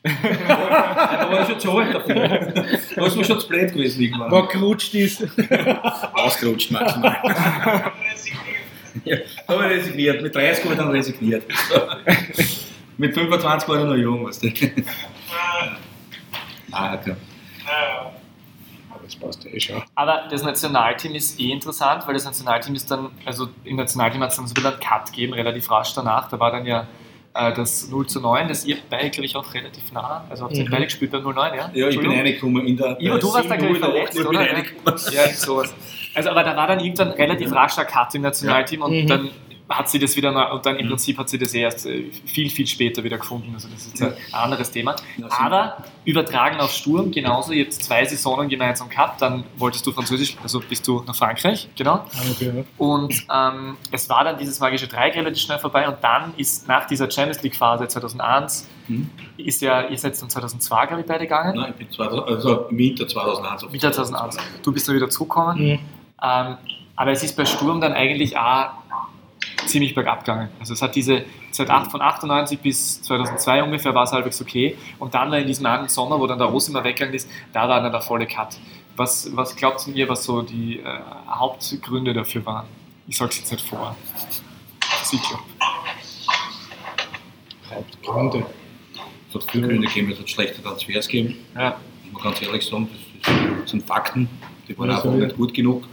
[0.03, 2.27] Da war ich schon zu alt dafür.
[2.95, 4.31] Da ist mir schon zu blöd gewesen irgendwann.
[4.31, 5.25] Wo gerutscht ist.
[6.13, 7.17] Ausgerutscht maximal.
[9.05, 10.21] Ja, da habe ich resigniert.
[10.21, 11.43] Mit 30 habe ich dann resigniert.
[12.97, 14.47] Mit 25 war ich noch jung, weißt du.
[16.67, 17.15] Nein, okay.
[19.03, 19.83] Das passt ja eh schon.
[19.95, 24.29] Aber das Nationalteam ist eh interessant, weil das Nationalteam ist dann, also im Nationalteam hat
[24.31, 26.29] es dann so wieder einen Cut gegeben, relativ rasch danach.
[26.29, 26.87] Da war dann ja
[27.33, 30.65] das 0 zu 9, das ihr beide, glaube ich, auch relativ nah, also habt ihr
[30.65, 30.69] Mhm.
[30.71, 31.71] beide gespielt beim 0-9, ja?
[31.73, 32.99] Ja, ich bin reingekommen in der.
[33.01, 34.39] Ivo, du warst da, glaube ich, 7-0 verletzt, ich bin oder?
[34.39, 34.99] reingekommen.
[35.11, 35.73] Ja, sowas.
[36.15, 39.07] Also, aber da war dann irgendwann relativ rascher Cut im Nationalteam und Mhm.
[39.07, 39.29] dann
[39.69, 42.67] hat sie das wieder, und dann im Prinzip hat sie das erst äh, viel, viel
[42.67, 43.51] später wieder gefunden.
[43.53, 44.95] Also das ist ein anderes Thema.
[45.29, 50.35] Aber übertragen auf Sturm, genauso, ihr habt zwei Saisonen gemeinsam gehabt, dann wolltest du Französisch,
[50.43, 51.93] also bist du nach Frankreich, genau.
[51.95, 52.63] Ah.
[52.77, 56.85] Und ähm, es war dann dieses magische Dreieck relativ schnell vorbei und dann ist nach
[56.87, 59.09] dieser Champions League Phase 2001, Mhm.
[59.37, 61.55] ist ja, ihr seid dann 2002, glaube ich, beide gegangen.
[61.55, 63.63] Nein, ich bin 2000, also im Winter 2001.
[63.63, 64.37] auf Wieder 2001.
[64.61, 65.57] Du bist dann wieder zurückgekommen.
[65.57, 65.79] Mhm.
[66.21, 66.57] Ähm,
[66.95, 68.71] aber es ist bei Sturm dann eigentlich auch
[69.65, 70.49] ziemlich bergab gegangen.
[70.59, 74.77] Also es hat diese seit acht- von 98 bis 2002 ungefähr war es halbwegs okay.
[74.99, 77.91] Und dann in diesem einen Sommer, wo dann der Rosimar weggegangen ist, da war dann
[77.91, 78.57] der volle Cut.
[78.95, 80.85] Was, was glaubt ihr, was so die äh,
[81.29, 82.65] Hauptgründe dafür waren?
[83.07, 83.95] Ich sage es jetzt nicht vor.
[85.03, 85.39] Sicher.
[87.73, 88.45] Hauptgründe.
[89.29, 91.35] Es hat viele Gründe gegeben, es hat schlechte Transfers gegeben.
[91.55, 91.75] Ja.
[92.11, 92.87] muss man ganz ehrlich sagen,
[93.23, 94.29] das, das sind Fakten,
[94.67, 95.85] die waren Ja, einfach nicht gut genug.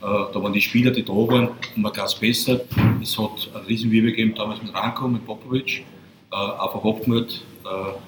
[0.00, 2.60] Äh, da waren die Spieler, die da waren, um ein Gas besser.
[3.02, 5.84] Es hat einen Riesenwirbel gegeben damals mit Ranko, mit Popovic,
[6.32, 7.42] äh, einfach abgemalt.
[7.64, 7.98] Äh,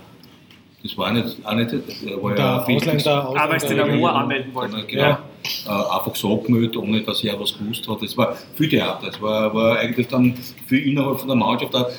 [0.83, 3.43] das war nicht, auch nicht, äh, war Der ja ein Ausländer, Ausländer.
[3.43, 4.87] Aber es den Amor anmelden wollten.
[4.87, 5.19] Genau, Ja.
[5.67, 8.03] äh, einfach so abgemalt, ohne dass er was gewusst hat.
[8.03, 9.07] Das war viel Theater.
[9.09, 10.35] Das war, war eigentlich dann
[10.69, 11.93] viel innerhalb von der Mannschaft, auch, äh,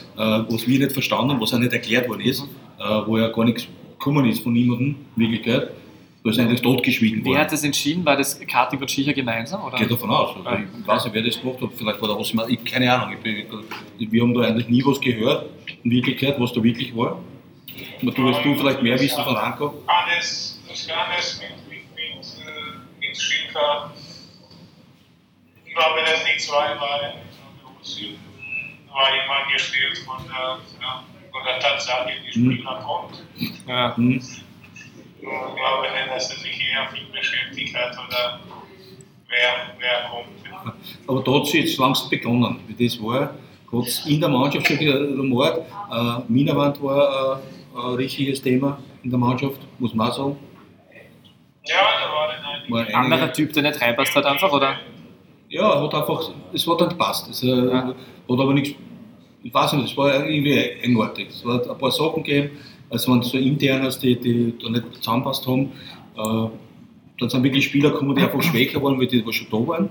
[0.50, 2.44] was wir nicht verstanden haben, was auch nicht erklärt worden ist,
[2.80, 3.68] äh, wo ja gar nichts
[4.00, 5.70] gekommen ist von niemandem, in Wirklichkeit.
[6.24, 7.40] Da ist eigentlich totgeschwiegen Wer worden.
[7.40, 8.06] hat das entschieden?
[8.06, 9.64] War das Karting und Schicher gemeinsam?
[9.64, 9.74] Oder?
[9.74, 10.36] Ich gehe davon aus.
[10.36, 10.60] Also Ja.
[10.80, 11.70] Ich weiß nicht, wer das gemacht hat.
[11.76, 13.16] Vielleicht war der Osman, ich keine Ahnung.
[13.18, 13.24] Ich
[13.98, 15.50] bin, wir haben da eigentlich nie was gehört,
[15.84, 17.20] in Wirklichkeit, was da wirklich war.
[18.02, 19.74] Aber Du wirst du vielleicht mehr wissen von Ranko.
[19.88, 23.92] Hannes, das Hannes mit, mit, mit, äh, mit Schilker.
[25.66, 27.14] Ich glaube, das die zwei waren,
[28.94, 30.58] war immer gespielt von der,
[31.32, 32.52] von der Tatsache, die Mhm.
[32.52, 33.24] Spieler kommt.
[33.68, 33.96] Ja.
[33.98, 34.22] Hm.
[35.22, 38.40] Ich glaube nicht, dass er sich eher viel beschäftigt hat oder
[39.30, 40.76] wer, wer kommt.
[41.08, 42.60] Aber da hat es jetzt langsam begonnen.
[42.68, 44.78] Wie das war, hat es in der Mannschaft schon
[45.20, 45.60] rumort.
[45.92, 47.40] Äh, Minawand war
[47.76, 50.38] äh, ein richtiges Thema in der Mannschaft, muss man auch sagen.
[51.66, 52.72] Ja, da.
[52.74, 54.76] War einige- Anderer Typ, der nicht reinpasst hat einfach, oder?
[55.50, 57.30] Ja, hat einfach, es hat dann gepasst.
[57.30, 57.88] Es äh, Ja.
[57.88, 57.96] hat
[58.28, 58.76] aber nichts,
[59.44, 61.30] ich weiß nicht, es war irgendwie eigenartig.
[61.30, 62.58] Es hat ein paar Sachen gegeben,
[62.92, 65.72] es waren so internes, die, die da nicht zusammenpasst haben.
[66.18, 66.50] Äh,
[67.20, 69.90] dann sind wirklich Spieler gekommen, die einfach schwächer waren, weil die, die schon da waren.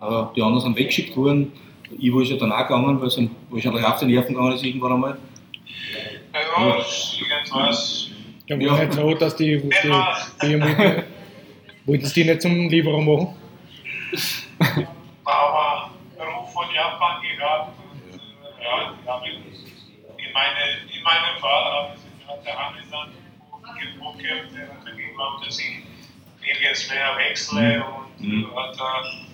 [0.00, 1.52] Äh, die anderen sind weggeschickt worden.
[1.98, 3.20] Ivo ist ja dann auch gegangen, weil es
[3.50, 5.18] wahrscheinlich auf die Nerven gegangen ist irgendwann einmal.
[6.32, 8.10] Ja, irgendwas.
[8.48, 8.84] Ja, war Ja.
[8.84, 9.68] nicht so, dass die, die,
[10.42, 10.60] die,
[11.84, 13.36] wollten die nicht zum Libero machen?
[15.24, 17.72] aber Ruf von Japan gehabt.
[18.12, 19.22] Äh, ja, die haben
[20.16, 22.05] in meinem Fall haben sie
[22.54, 23.10] dann
[23.78, 25.82] gepokert, der hat dann geglaubt, dass ich
[26.40, 28.56] nirgends mehr wechsle und Mhm.
[28.56, 29.26] hat dann,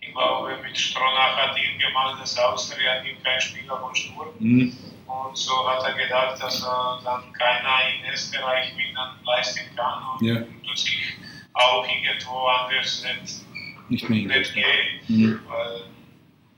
[0.00, 4.28] ich glaube, mit Stronach hat ihm gemacht, dass Austria gibt kein Spieler von Sturm.
[4.38, 4.76] Mhm.
[5.06, 10.02] Und so hat er gedacht, dass er dann keiner in Österreich mit dann leisten kann
[10.18, 10.34] und Ja.
[10.70, 11.14] dass ich
[11.54, 13.44] auch irgendwo anders nicht,
[13.90, 15.00] Nicht mehr nicht gehe.
[15.08, 15.40] Mhm.
[15.48, 15.82] Weil,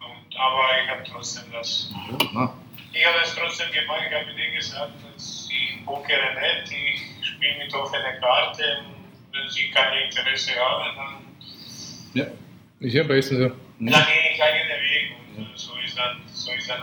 [0.01, 1.91] und, aber ich habe trotzdem das,
[2.33, 2.55] Ja,
[2.93, 7.59] ich habe es trotzdem gemacht, ich habe denen gesagt, dass ich pokere nicht, ich spiele
[7.59, 9.01] mit offener Karte und
[9.33, 11.25] wenn sie kein Interesse haben, dann,
[12.15, 12.27] ja.
[12.81, 13.43] Ist ja besser so.
[13.43, 13.51] Ja.
[13.79, 16.83] dann gehe ich eigenen Weg und äh, so ist dann, so ist dann,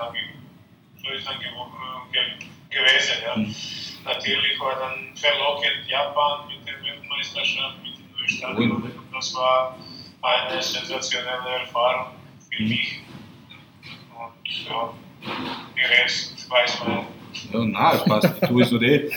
[1.01, 3.15] so ist dann äh, ge gewesen.
[3.23, 3.35] Ja.
[3.35, 3.55] Mhm.
[4.05, 8.81] Natürlich war dann verlockend Japan mit der Weltmeisterschaft, mit dem Neustadion.
[8.81, 8.91] Mhm.
[9.11, 9.77] Das war
[10.21, 12.13] eine sensationelle Erfahrung
[12.49, 13.01] für mich.
[14.15, 14.93] Und ja,
[15.75, 17.16] die Rest weiß man.
[17.53, 18.29] Ja, nein, es passt.
[18.49, 19.09] Du ist nur eh.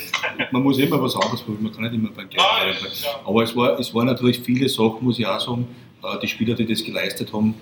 [0.52, 2.94] Man muss immer was anderes probieren, man kann nicht immer beim Geld Nein, bleiben.
[3.24, 5.66] Aber es war, es waren natürlich viele Sachen, muss ich auch sagen,
[6.02, 7.54] äh, die Spieler, die das geleistet haben,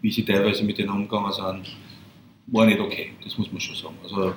[0.00, 1.76] wie sie teilweise mit denen umgegangen sind,
[2.48, 3.12] war nicht okay.
[3.22, 3.94] Das muss man schon sagen.
[4.02, 4.34] Also,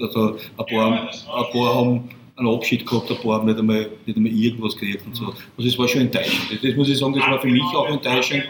[0.00, 3.90] also ein, paar, war ein paar haben einen Abschied gehabt, ein paar haben nicht einmal,
[4.06, 5.26] nicht einmal irgendwas gekriegt und so.
[5.56, 6.50] Also es war schon enttäuschend.
[6.50, 8.44] Das, das muss ich sagen, das war für mich auch enttäuschend.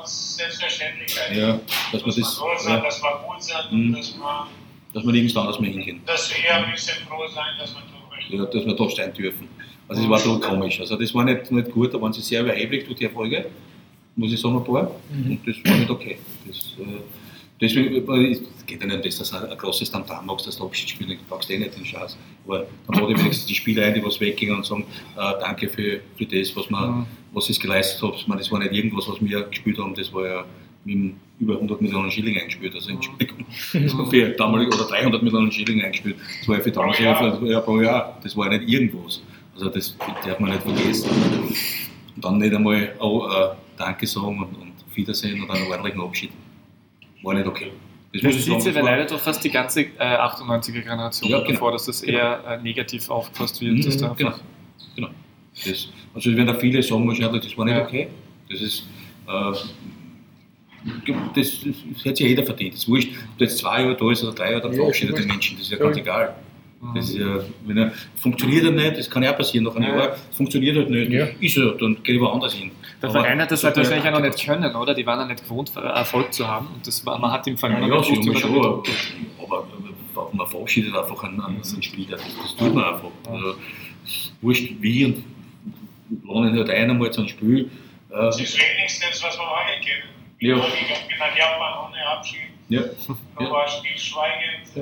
[0.00, 1.36] Als Selbstverständlichkeit.
[1.36, 1.60] Ja,
[1.92, 2.24] dass man dass das, man
[2.58, 3.86] so sein, ja, dass man gut sein Mhm.
[3.86, 4.46] und dass man,
[4.94, 6.00] dass man nirgends anders mehr hingehen.
[6.06, 8.36] dass wir ein bisschen froh sein, dass man möchte.
[8.36, 9.48] ja, dass wir da stehen dürfen.
[9.88, 10.80] Also es war schon komisch.
[10.80, 13.46] Also das war nicht, nicht gut, da waren sie sehr überheblich durch die Erfolge,
[14.16, 14.90] muss ich sagen, ein paar.
[15.10, 16.18] Und das war nicht okay.
[16.46, 17.00] Das, äh,
[17.62, 20.90] deswegen, äh, es geht ja nicht, dass du ein großes Tamtam machst, dass du Abschied
[20.90, 22.16] spielst, du packst eh nicht den Schatz.
[22.44, 24.84] Aber dann lade ich wenigstens die Spieler ein, die was weggehen und sagen,
[25.16, 28.16] äh, danke für, für das, was, man, was ich geleistet habe.
[28.16, 30.44] Ich meine, das war nicht irgendwas, was wir gespielt haben, das war ja
[30.84, 33.46] mit über 100 Millionen Schilling eingespielt, also Entschuldigung,
[34.10, 37.42] für damalig oder 300 Millionen Schilling eingespielt, das war ja für damals Pro Jahr.
[37.42, 39.22] ja, ja, pro Jahr, das war ja nicht irgendwas,
[39.54, 41.08] also das darf man nicht vergessen.
[42.16, 46.30] Und dann nicht einmal auch äh, Danke sagen und, und Wiedersehen oder einen ordentlichen Abschied.
[47.22, 47.72] War nicht okay.
[48.12, 51.42] Das muss ich sieht das war- leider doch fast die ganze äh, 98er-Generation Ja, ja,
[51.44, 51.52] genau.
[51.54, 53.74] davor, dass das eher äh, negativ aufgefasst wird.
[53.78, 54.34] Mhm, da genau.
[54.96, 55.08] genau.
[55.54, 57.82] Das, also es werden da viele sagen wahrscheinlich, das war nicht Ja.
[57.84, 58.08] okay.
[58.50, 58.86] Das ist
[59.28, 59.52] äh,
[61.34, 62.74] das, das hat sich jeder verdient.
[62.74, 64.78] Das ist wurscht, ob der jetzt zwei Jahre da ist oder drei Jahre, dann Ja,
[64.80, 65.04] wurscht.
[65.04, 65.56] Menschen.
[65.56, 66.34] Das ist ja ganz egal.
[66.94, 69.90] Das ist ja, wenn er funktioniert er nicht, das kann ja auch passieren nach einem
[69.94, 69.96] Ja.
[70.04, 71.26] Jahr, funktioniert halt nicht, Ja.
[71.38, 72.72] ist er, dann geht er woanders hin.
[73.00, 74.92] Der Aber Verein hat das so halt wahrscheinlich auch noch nicht können, oder?
[74.92, 76.66] Die waren ja nicht gewohnt, Erfolg zu haben.
[76.74, 78.44] Und das war, man hat im Ja, Verein ja, man schon, umgeht.
[78.44, 78.82] aber
[79.46, 79.66] aber
[80.32, 83.10] man verabschiedet einfach einen, einen, einen Spieler, das, das tut man einfach.
[83.30, 83.54] Also,
[84.40, 85.24] wurscht wie und
[86.24, 87.64] lernen halt ein einmal zum Spiel.
[87.64, 87.68] Äh,
[88.10, 90.10] Das ist wenigstens, was wir machen können.
[90.40, 90.56] Ja.
[90.56, 92.40] Ich bin nach Japan ohne Abschied.
[92.68, 92.82] ja,
[93.38, 93.50] Da Ja.
[93.52, 94.76] war stillschweigend.
[94.76, 94.80] Äh,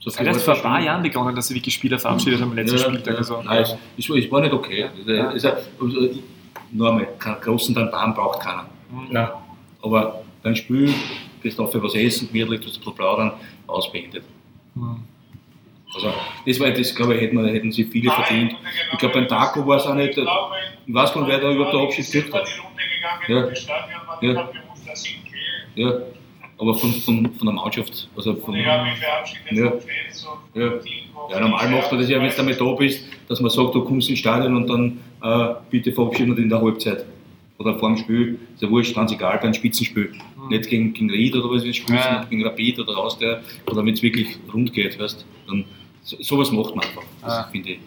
[0.00, 2.50] so Es hat erst vor ein paar Jahren begonnen, dass sie wirklich Spieler verabschiedet haben
[2.50, 3.14] im letzten ja, Spieltag.
[3.14, 4.84] Ja, Also, nein, es, es, war, nicht okay.
[4.96, 5.28] Also, Ja.
[5.28, 6.22] also, ich-
[6.70, 8.66] nur einmal, keinen großen Bam braucht keiner.
[9.10, 9.28] Nein.
[9.82, 10.92] Aber beim Spiel,
[11.42, 13.32] gehst dafür was essen, gemütlich, tust ein bisschen plaudern,
[13.66, 14.24] ausbeendet.
[14.74, 15.02] Hm.
[15.94, 16.12] Also,
[16.46, 18.54] das war das, glaube ich, hätten, hätten sie viele verdient.
[18.92, 20.18] Ich glaube, beim Taco war es auch nicht.
[20.18, 20.24] Ich
[20.94, 22.46] weiß gar nicht, wer da überhaupt den Abschied gekriegt hat.
[22.46, 22.82] die Runde
[23.26, 23.50] gegangen Ja.
[23.50, 23.66] das
[24.20, 24.50] Ja.
[25.02, 25.24] ich
[25.74, 25.82] ich.
[25.84, 25.92] Ja,
[26.58, 28.08] aber von, von, von der Mannschaft.
[28.16, 28.84] Also von, Ja.
[28.84, 30.72] Fans und Ja.
[30.72, 33.74] wo ja, normal macht er das ja, wenn du damit da bist, dass man sagt,
[33.74, 37.04] du kommst ins Stadion und dann äh, bitte verabschieden wir in der Halbzeit.
[37.58, 40.12] Oder vor dem Spiel, ist ja wurscht, ganz egal, beim Spitzenspiel.
[40.48, 42.04] Nicht gegen, gegen Ried oder was wir spielen, Ja.
[42.04, 45.64] sondern gegen Rapid oder Austria, oder wenn es wirklich rund geht, weißt dann
[46.02, 47.48] so, sowas macht man einfach, das Ah.
[47.50, 47.78] finde ich.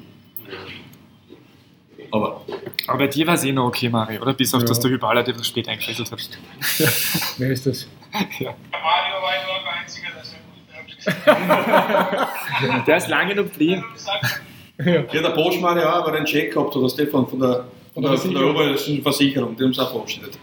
[2.12, 2.42] Aber
[2.88, 4.34] Aber bei dir war es eh noch okay, Mari, oder?
[4.34, 4.68] Bis auf, Ja.
[4.68, 6.20] dass der Hübaler dir spät eingefesselt hat.
[7.38, 7.88] Wer ist das?
[8.12, 10.40] Der Mario war nur der Einzige, dass er
[12.70, 13.84] gut Der ist lange genug geblieben.
[13.94, 14.42] gesagt
[15.14, 18.34] Ja, der Boschmann ja, aber einen Check gehabt, oder Stefan von der, von der, von
[18.34, 20.38] der oberösterreichischen Versicherung, die haben es auch verabschiedet.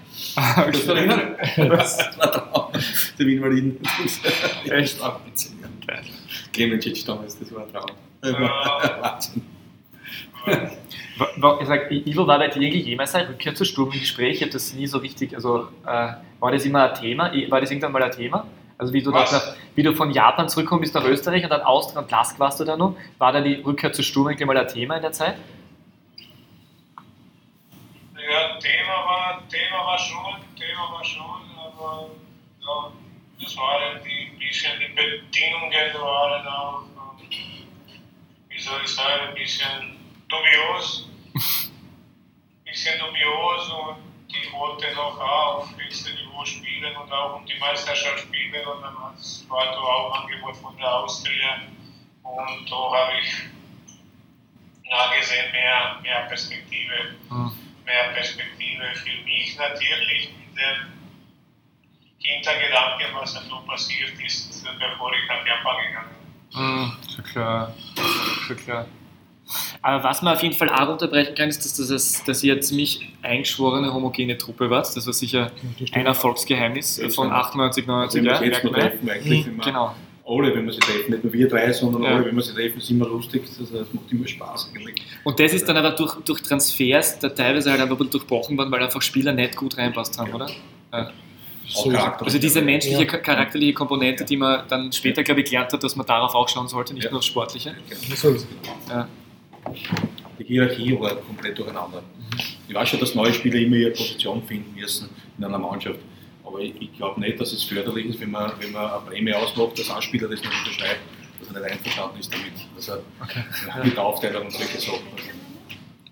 [0.73, 1.37] Dich erinnern?
[1.57, 2.73] Das war Traum.
[3.19, 3.79] Die Wien-Marien.
[4.71, 4.99] Echt?
[6.53, 7.91] Clementic damals, das war ein Traum.
[9.03, 9.43] Wahnsinn.
[11.61, 14.37] Ich sag, Ivo, war bei dir eigentlich jemals eine Rückkehr zu Sturm im Gespräch?
[14.37, 17.33] Ich habe das nie so richtig, also äh, war das immer ein Thema?
[17.49, 18.47] War das irgendwann mal ein Thema?
[18.79, 22.03] Also wie du, nach, wie du von Japan zurückkommst bis nach Österreich und dann Austria
[22.03, 24.69] und Lask warst du da noch, war dann die Rückkehr zu Sturm irgendwie mal ein
[24.69, 25.35] Thema in der Zeit?
[28.15, 32.11] Ja, Thema war, Thema war schon, Thema war schon, aber
[32.61, 32.93] ja,
[33.43, 37.29] das waren die bisschen die Bedingungen waren auch, ähm,
[38.49, 39.98] wie soll ich sagen, ein bisschen
[40.29, 41.09] dubios.
[42.65, 43.97] bisschen dubios und
[44.29, 48.95] ich wollte noch auf höchstem Niveau spielen und auch um die Meisterschaft spielen und dann
[48.95, 51.63] war da auch ein Angebot von der Austria
[52.23, 53.33] und da habe ich
[54.91, 57.15] nachgesehen mehr, mehr Perspektive
[57.89, 60.93] mehr Perspektive für mich natürlich mit dem
[62.19, 66.15] Hintergedanken, was da so passiert ist, bevor ich nach Japan gegangen
[66.53, 66.61] bin.
[66.61, 67.75] Mhm, schon klar.
[68.47, 68.87] Schon klar.
[69.83, 72.53] Aber was man auf jeden Fall auch unterbrechen kann, ist, dass, das, dass, dass ihr
[72.55, 74.95] eine ziemlich eingeschworene, homogene Truppe wart.
[74.97, 75.51] Das war sicher
[75.93, 78.99] ein Erfolgsgeheimnis von 98, 99 Wenn wir Jahren.
[79.57, 79.95] wir Genau.
[80.27, 82.09] alle, wenn wir sie treffen, nicht nur wir drei, sondern Ja.
[82.17, 83.43] alle, wenn wir sie treffen, ist immer lustig.
[83.47, 84.97] Das heißt, macht immer Spaß eigentlich.
[85.25, 88.59] Und das ist dann aber durch, durch Transfers da teilweise halt einfach ein bisschen durchbrochen
[88.59, 90.49] worden, weil einfach Spieler nicht gut reinpasst haben, oder?
[90.93, 91.11] Ja.
[91.85, 92.25] Charakter.
[92.25, 93.11] Also diese menschliche, Ja.
[93.11, 96.49] cha- charakterliche Komponente, die man dann später, glaube ich, gelernt hat, dass man darauf auch
[96.49, 97.11] schauen sollte, nicht Ja.
[97.11, 97.75] nur aufs Sportliche.
[98.17, 98.35] So.
[98.89, 99.07] Ja.
[100.39, 102.03] Die Hierarchie war komplett durcheinander.
[102.69, 105.99] Ich weiß schon, dass neue Spieler immer ihre Position finden müssen in einer Mannschaft.
[106.45, 109.33] Aber ich, ich glaube nicht, dass es förderlich ist, wenn man, wenn man eine Prämie
[109.35, 111.01] ausmacht, dass ein Spieler das nicht unterschreibt,
[111.41, 112.53] dass er nicht einverstanden ist damit.
[112.77, 115.01] Dass er mit Aufteilung und solche Sachen.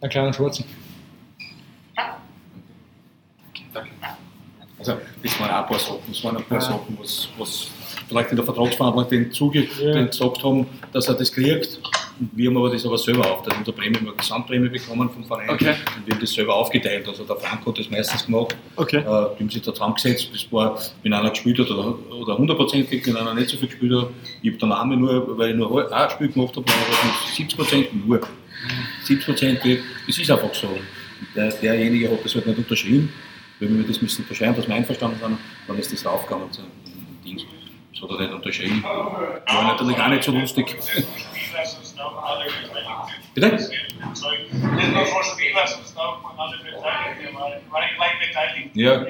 [0.01, 0.65] Ein kleiner Schwarzen.
[4.79, 6.01] Also, das waren auch ein paar Sachen.
[6.09, 7.69] Das waren ein paar Sachen, was, was
[8.09, 9.93] vielleicht in der Vertragsverhandlung den, zuge Ja.
[9.95, 11.81] den gesagt haben, dass er das kriegt.
[12.19, 13.43] Wir haben aber das aber selber auf.
[13.43, 15.51] Da haben wir Prämie, wir Gesamtprämie bekommen vom Verein.
[15.51, 15.75] Okay.
[15.97, 17.07] Und wir haben das selber aufgeteilt.
[17.07, 18.57] Also der Franco hat das meistens gemacht.
[18.77, 18.99] Okay.
[18.99, 19.09] Äh, die
[19.45, 20.31] haben sich da zusammengesetzt.
[20.33, 23.69] Das war, wenn einer gespielt hat oder, oder 100% gekriegt, wenn einer nicht so viel
[23.69, 24.09] gespielt hat.
[24.43, 26.64] Ich habe dann einmal nur, weil ich nur ein Spiel gemacht habe,
[27.37, 28.21] ich 70% nur.
[29.05, 29.85] 70% gekriegt.
[30.07, 30.69] Das ist einfach so.
[31.35, 33.12] Der, derjenige hat das halt nicht unterschrieben.
[33.59, 36.49] Wenn wir das müssen unterschreiben, dass wir einverstanden sind, dann ist das raufgegangen
[37.25, 37.41] Ding.
[37.93, 38.83] Das hat er nicht unterschrieben.
[38.83, 40.77] War natürlich auch nicht so lustig.
[43.35, 43.59] Bitte?
[43.59, 46.21] Von Spieler, sonst auch.
[48.75, 49.05] Ja.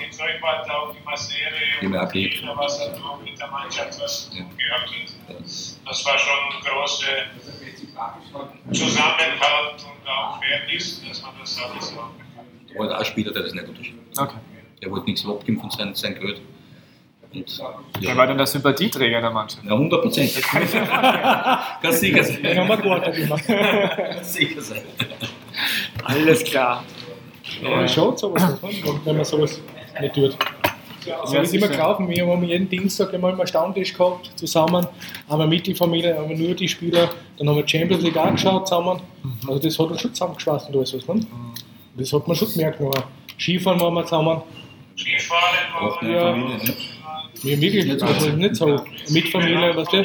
[0.00, 1.38] die Zeugwart, auch die Massere,
[1.82, 2.34] und abhebt.
[2.36, 4.44] Spieler, was er so mit der Mannschaft was Ja.
[4.56, 4.90] gehabt
[5.28, 5.36] hat.
[5.40, 7.24] Das war schon ein großer
[8.72, 12.10] Zusammenhalt und auch Fairness, dass man das alles kann.
[12.72, 14.28] Da war halt ein Spieler, der das nicht unterschrieben hat.
[14.28, 14.38] Okay.
[14.82, 16.40] Der wollte nichts abgeben von seinem sein Geld.
[17.34, 17.62] Und,
[18.00, 19.62] Wer ja, war denn der Sympathieträger der Mannschaft?
[19.64, 20.42] ja, 100 Prozent.
[20.42, 22.42] Kann sicher sein.
[22.42, 23.38] Den haben wir gewartet immer.
[23.38, 24.82] Kann sicher sein.
[26.04, 26.84] Alles klar.
[27.62, 29.00] Ja, schaut sowas, aus, ne?
[29.04, 29.60] wenn man sowas
[30.00, 30.36] nicht tut.
[31.20, 34.86] Also Ja, es ist immer gelaufen, wir haben jeden Dienstag einmal einen Stammtisch gehabt, zusammen,
[35.28, 39.00] einmal Mittelfamilie, einmal nur die Spieler, dann haben wir Champions League auch geschaut zusammen.
[39.46, 41.06] Also das hat uns schon zusammengeschweißt und alles was.
[41.06, 41.26] Ne?
[41.96, 42.80] Das hat man schon gemerkt.
[42.80, 42.92] Noch.
[43.38, 44.42] Skifahren waren wir zusammen.
[44.96, 46.58] Skifahren Auch war eine
[47.42, 47.60] Ja.
[47.60, 48.36] Wirklich, Nicht also so.
[48.36, 50.04] nicht so mit Familie, weißt du?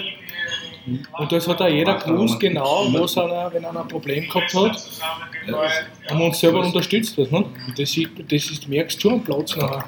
[1.17, 4.77] Und das hat auch jeder gewusst, genau, was einer, wenn einer ein Problem gehabt hat,
[4.79, 5.71] zusammengefallen.
[6.09, 7.17] haben wir uns selber unterstützt.
[7.17, 7.49] Weißt, du?
[7.77, 9.86] Das, ist, das ist, merkst du am Platz nachher.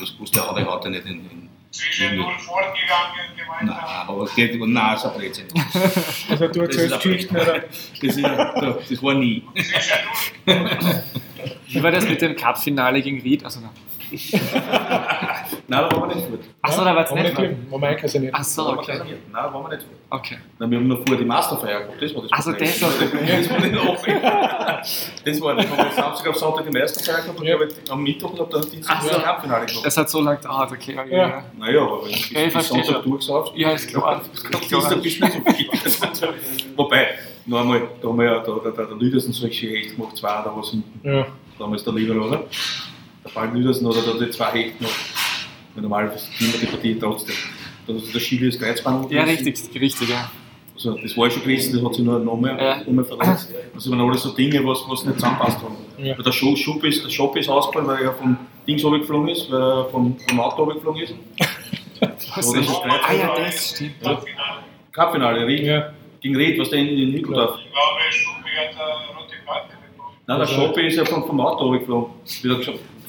[0.00, 4.08] Das wusste der Haare heute nicht in, in Zwischen null fortgegangen, Nein, gemeinsam.
[4.08, 5.46] aber es geht, nein, ist ein Blödsinn.
[6.30, 7.60] Also du erzählst ein Geschichten, oder?
[8.00, 8.22] Das, ist,
[8.90, 9.42] das war nie.
[11.68, 13.44] Wie war das mit dem Cup-Finale gegen Ried?
[13.44, 13.60] Also,
[15.66, 16.40] Nein, da waren wir nicht gut.
[16.62, 17.24] Achso, da war es Haben nicht.
[17.30, 18.34] nicht gegeben, haben wir einkassiert.
[18.34, 18.92] Achso, okay.
[18.92, 19.04] nicht.
[19.04, 19.96] Nein, da waren wir nicht gut.
[20.10, 20.36] okay.
[20.58, 22.68] Nein, wir haben noch vorher die Masterfeier gehabt, das war das Problem.
[22.70, 24.14] das war das war nicht offen.
[25.24, 27.54] Das war, haben wir Samstag auf Sonntag die Meisterfeier gehabt und Ja.
[27.56, 29.08] ich habe am Mittwoch und habe dann Dienstag so.
[29.08, 29.86] das Halbfinale gehabt.
[29.86, 30.94] Das hat so lange gedauert, okay.
[30.94, 31.16] Ja, Ja.
[31.28, 31.44] ja.
[31.58, 34.20] Naja, aber wenn du ich bis Sonntag durchsaufst, ja ist klar.
[34.70, 36.26] Dienstag bist du nicht so.
[36.76, 37.08] Wobei,
[37.46, 40.28] noch einmal, da haben wir ja, da, da, da, der Lüdersen solche Hecht gemacht, zwei
[40.28, 41.00] da was hinten.
[41.08, 41.26] Ja.
[41.58, 42.44] Damals der Lieber, oder?
[43.24, 44.90] Der Fall Lüdersen oder da die zwei Hecht noch.
[45.74, 47.34] Weil normalerweise immer die Partie trotzdem.
[47.88, 50.30] Hat der Schiele das Kreuzband Ja, richtig, richtig, ja.
[50.74, 52.78] Also das war schon gerissen, das hat sich nur noch mehr, Ja.
[52.78, 53.52] noch mehr verletzt.
[53.74, 55.76] Das waren alles so Dinge, was, was nicht zusammenpasst haben.
[55.98, 56.16] Ja.
[56.16, 57.08] Weil Der Schub, Schub ist, der
[57.40, 61.14] ist ausgefallen, weil er vom Dings runtergeflogen ist, weil er vom, vom Auto runtergeflogen ist.
[62.00, 62.36] Ist?
[62.36, 62.92] das Kreuzband.
[63.08, 63.94] Ah ja, das stimmt.
[64.92, 65.92] Cup-Finale, Ried, Ja.
[66.20, 67.58] gegen Ried, was der in, in Nikoldorf.
[67.64, 70.16] Ich glaube, Schubi hat eine rote Karte bekommen.
[70.26, 72.10] Nein, der Schoppe ist ja vom, vom Auto runtergeflogen,
[72.42, 72.60] wie er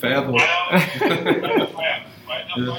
[0.05, 0.35] gefeiert hat.
[2.57, 2.77] Ja.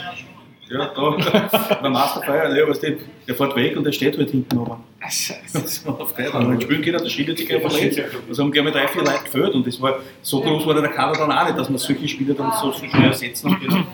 [0.68, 2.97] Ja, da, beim Masterfeier, ja, weißt du,
[3.29, 4.83] der fährt weg und der steht halt hinten oben.
[5.01, 5.89] Scheiße.
[5.99, 6.35] auf Freitag.
[6.35, 8.03] Und spielen geht, der Schiele sich einfach verletzt.
[8.29, 10.89] Also haben gleich mal drei, vier Leute gefällt und das war, so groß war der
[10.91, 13.87] Kader dann auch nicht, dass man solche Spieler dann so, so schnell ersetzen können.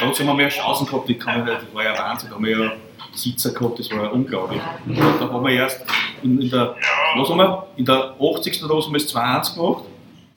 [0.00, 2.44] Trotzdem haben wir ja Chancen gehabt, die kann ich, das war ja Wahnsinn, da haben
[2.44, 2.72] wir ja
[3.12, 4.62] Sitzer gehabt, das war ja unglaublich.
[4.86, 5.84] Und da haben wir erst
[6.22, 6.74] in, in der,
[7.16, 8.64] was haben wir, in der 80.
[8.64, 9.84] oder was haben wir das 2-1 gemacht,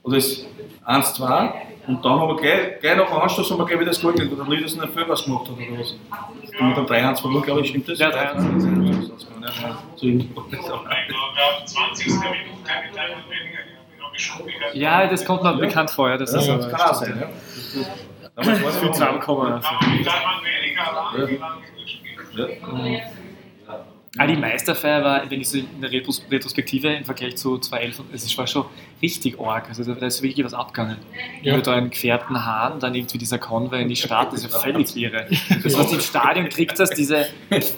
[0.04, 0.46] oder das
[0.86, 1.54] 1-2
[1.92, 4.14] und dann haben wir gleich, gleich nach dem Anstoß haben wir gleich wieder das Goal
[4.14, 5.92] gekriegt, oder der Lüdersen einen Vollgas gemacht hat oder was.
[5.92, 8.00] Und mit dem 3-1 verloren, glaube ich, stimmt das?
[8.00, 8.14] Ja, 3-1.
[8.14, 10.26] Ja, so irgendwie.
[10.26, 12.08] Ich glaube, wir haben 20.
[12.08, 13.60] Minute mit einem weniger.
[13.92, 16.18] Ich glaube, Schubi hat Ja, das kommt mir bekannt vor, ja.
[16.18, 17.28] Das ist Ja, aber das kann auch sein, ja.
[18.36, 19.52] Damals war es viel zusammenkommen.
[19.52, 19.70] Also.
[21.82, 22.26] gespielt.
[22.36, 22.48] Ja.
[24.18, 28.04] Ah, die Meisterfeier war, wenn ich so in der Retros Retrospektive im Vergleich zu 2011,
[28.12, 28.66] es war schon
[29.02, 29.70] richtig arg.
[29.70, 30.98] Also da, da ist wirklich was abgegangen.
[31.42, 31.54] Ja.
[31.54, 34.60] Über da einen gefärbten Hahn, dann irgendwie dieser Convoy in die Stadt, das ist ja
[34.60, 35.28] völlig irre.
[35.64, 37.26] Das, was du im Stadion kriegst, das diese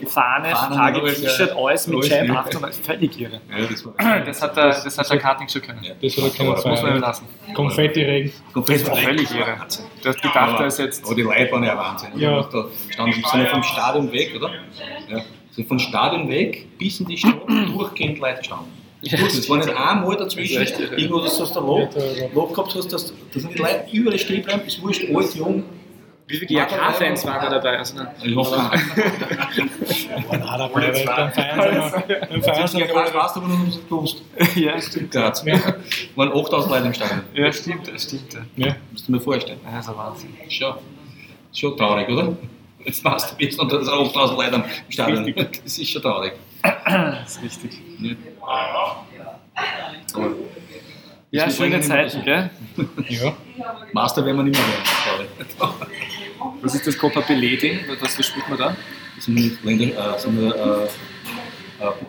[0.08, 1.04] Fahne, Tage.
[1.14, 2.34] T-Shirt, alles mit Jam ja.
[2.40, 3.40] 800, völlig irre.
[3.52, 3.84] Ja, das.
[4.26, 5.84] Das hat der, das hat der Karting schon können.
[5.84, 5.94] Ja.
[6.02, 7.00] Das hat er können Muss man feiern.
[7.00, 7.28] lassen.
[7.54, 8.32] Konfetti-Regen.
[8.56, 9.58] Das war völlig irre.
[10.02, 11.06] Du hast gedacht, da ist jetzt.
[11.06, 12.10] Aber die Leute waren ja Wahnsinn.
[12.16, 12.42] Ja.
[12.42, 14.50] Da standen, ja vom Stadion weg, oder?
[15.10, 15.24] Ja.
[15.56, 18.42] Sind von Stadion weg bis in die Stadt durchgehend Leute.
[18.50, 20.96] Ja, Es war nicht einmal dazwischen, Das ist echt irre.
[21.00, 21.90] irgendwo, dass du das da Loch,
[22.34, 25.64] Loch gehabt hast, dass, dass sind die Leute überall stehen bleiben, ist wurscht, alt, jung.
[26.26, 27.78] Wie viele GAK-Fans waren da dabei?
[27.80, 28.08] Also, ne?
[28.24, 31.92] Ich hoffe, War nah dabei, weil dann feiern sie noch.
[31.92, 32.96] Dann feiern ja, noch.
[32.96, 34.24] was warst aber noch nicht gewusst.
[34.56, 35.12] ja, stimmt.
[35.12, 35.44] Graz.
[35.46, 35.60] Ja.
[36.16, 37.22] Waren 8000 Leute im Stadion.
[37.36, 38.34] Ja, stimmt, das stimmt.
[38.56, 38.68] Ja.
[38.68, 38.76] Ja.
[38.94, 39.60] Musst du mir vorstellen.
[39.66, 40.30] Ja, Das ist ein Wahnsinn.
[40.50, 40.74] Schon,
[41.54, 42.38] schon traurig, oder?
[42.86, 45.34] Jetzt machst du bist und da sind 8000 Leute im Stadion.
[45.64, 46.34] Das ist schon traurig.
[46.62, 47.80] Das ist richtig.
[48.00, 48.16] Ja.
[48.42, 49.06] Aber
[51.32, 52.50] Ja, Das schöne Zeiten, gell?
[53.10, 53.34] Ja.
[53.94, 55.78] Master werden wir nicht mehr werden,
[56.62, 57.80] Was ist das Copa Belay-Ding?
[58.00, 58.76] Was spielt man da?
[59.18, 59.24] ich.
[59.24, 59.38] Sind
[59.96, 60.88] äh, sind äh,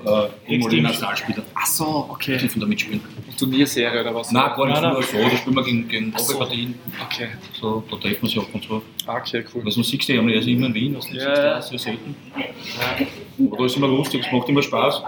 [0.07, 2.39] äh, äh, Nationalspieler, Ach so, okay.
[2.39, 3.01] die von da mitspielen.
[3.39, 4.31] Turnierserie oder was?
[4.31, 5.19] Nein, gar nicht Nein, nur so.
[5.19, 6.33] Da spielen wir gegen, gegen so.
[6.33, 6.75] Probepartien.
[7.05, 7.29] Okay.
[7.61, 8.83] So, da treffen wir sich ab und zu.
[9.07, 9.65] Okay, cool.
[9.65, 11.63] Was man sieht, die haben ja immer in Wien, Ja, ja, ja.
[11.63, 12.15] sehr selten.
[13.47, 15.03] Aber da ist immer lustig, es macht immer Spaß.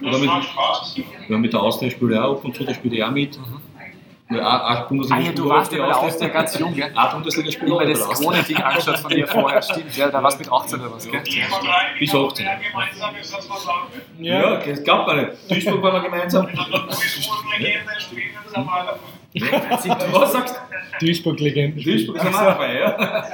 [0.00, 0.30] Oder mit,
[1.28, 3.34] ja, mit der Austria spiele ich auch ab und zu, da spiele ich auch mit.
[3.34, 3.42] Ja,
[4.30, 6.90] auch Bundesliga Ah ja, du warst ja bei der Austria ganz jung, gell?
[6.94, 8.30] Auch Bundesliga Ich spiele habe ich mir auch das Austria.
[8.30, 9.96] Krone-Ding angeschaut von dir vorher, stimmt.
[9.96, 11.22] Ja, da warst du mit 18 oder was, gell?
[11.98, 12.46] Bis 18.
[12.70, 14.02] Gemeinsam ist das was anderes.
[14.18, 15.50] Ja, das glaubt man nicht.
[15.50, 16.46] Duisburg waren wir gemeinsam.
[16.46, 18.30] Duisburg-Legende spielen.
[20.12, 20.60] Was sagst
[21.00, 21.82] Duisburg-Legenden.
[21.82, 21.90] du?
[21.90, 23.24] Duisburg ist auch dabei, ja.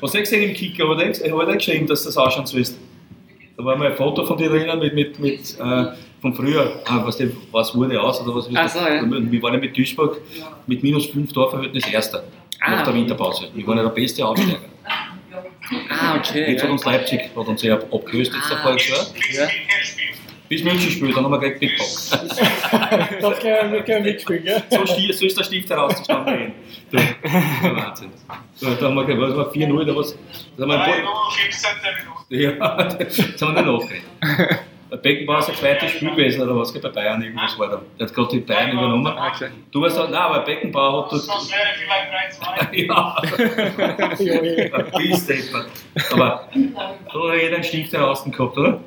[0.00, 0.84] Was du gesehen im Kicker?
[0.84, 2.78] Aber der hat er geschrieben, dass das auch schon so ist.
[3.56, 5.86] Da war mal ein Foto von dir drinnen mit, mit, mit äh,
[6.20, 9.02] von früher, ah, was, die, was wurde aus oder was Ach so, ja.
[9.08, 10.18] Wir waren ja mit Duisburg
[10.66, 12.24] mit minus 5 Torverhältnis Erster
[12.62, 12.72] Ah.
[12.72, 13.48] nach der Winterpause.
[13.54, 14.58] Wir waren ja der beste Aufsteiger.
[15.88, 16.50] Ah, okay.
[16.52, 18.54] Jetzt hat uns Leipzig hat uns ja abgelöst, jetzt Ah.
[18.54, 19.06] der Volksjahr.
[19.14, 19.44] Bis Ja.
[19.44, 20.10] München spielt.
[20.50, 21.86] Bis München spielt, dann haben wir gleich Big Bock.
[23.20, 24.62] Das können wir können mitspielen, gell?
[24.70, 26.52] So, so ist der Stift herauszustanden.
[26.90, 28.10] Du, der Wahnsinn.
[28.60, 30.18] Da haben wir, gleich- was war 4-0 oder was?
[30.56, 31.70] Da haben wir 3 ein 0, 15.
[32.28, 32.58] Minute.
[32.58, 33.88] Ja, jetzt haben wir noch
[34.96, 37.82] Beckenbauer ist ein zweites Spiel gewesen oder was, bei Bayern irgendwas war da.
[37.98, 39.04] Der hat gerade die Bayern übernommen.
[39.70, 41.28] Du hast gesagt, nein, aber Beckenbauer hat dort.
[41.28, 42.86] Das wäre vielleicht 3-2.
[44.20, 44.78] ja,
[45.28, 45.68] Deppert.
[46.12, 48.80] Aber da hat jeder einen Stift draußen gehabt, oder?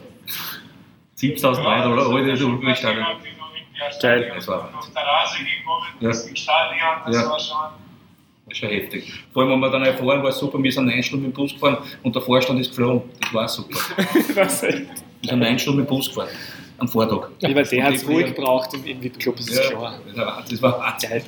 [1.17, 2.07] 70.000 Leute, oder?
[2.09, 3.05] Heute ist der Stadion.
[4.01, 4.31] Geil.
[4.35, 6.07] Das war Auf der Rase gekommen, Ja.
[6.09, 7.29] das im Stadion, das Ja.
[7.29, 7.57] war schon.
[8.45, 9.13] Das ist schon heftig.
[9.33, 11.37] Vor allem, wenn wir dann erfahren, war es super, wir sind neun Stunden mit dem
[11.37, 13.09] Bus gefahren und der Vorstand ist geflogen.
[13.21, 13.77] Das war super.
[14.35, 15.02] Was echt?
[15.23, 16.29] Wir sind neun Stunden mit Bus gefahren.
[16.79, 17.29] Am Vortag.
[17.39, 19.99] Ja, weil der hat es die- gebraucht im, im VIP-Club, das ist Ja, klar.
[20.49, 21.09] das war- das.
[21.09, 21.23] Geil.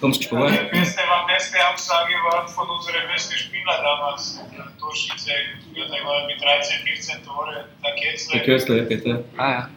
[0.00, 0.50] Da haben sie gespart.
[0.50, 5.30] Die beste, war beste Aussage war von unserem besten Spieler damals, der Torschütze,
[5.76, 8.40] der war mit 13, 14 Tore, der Der Ketzler.
[8.40, 9.24] Köstler, bitte.
[9.36, 9.70] Ah ja.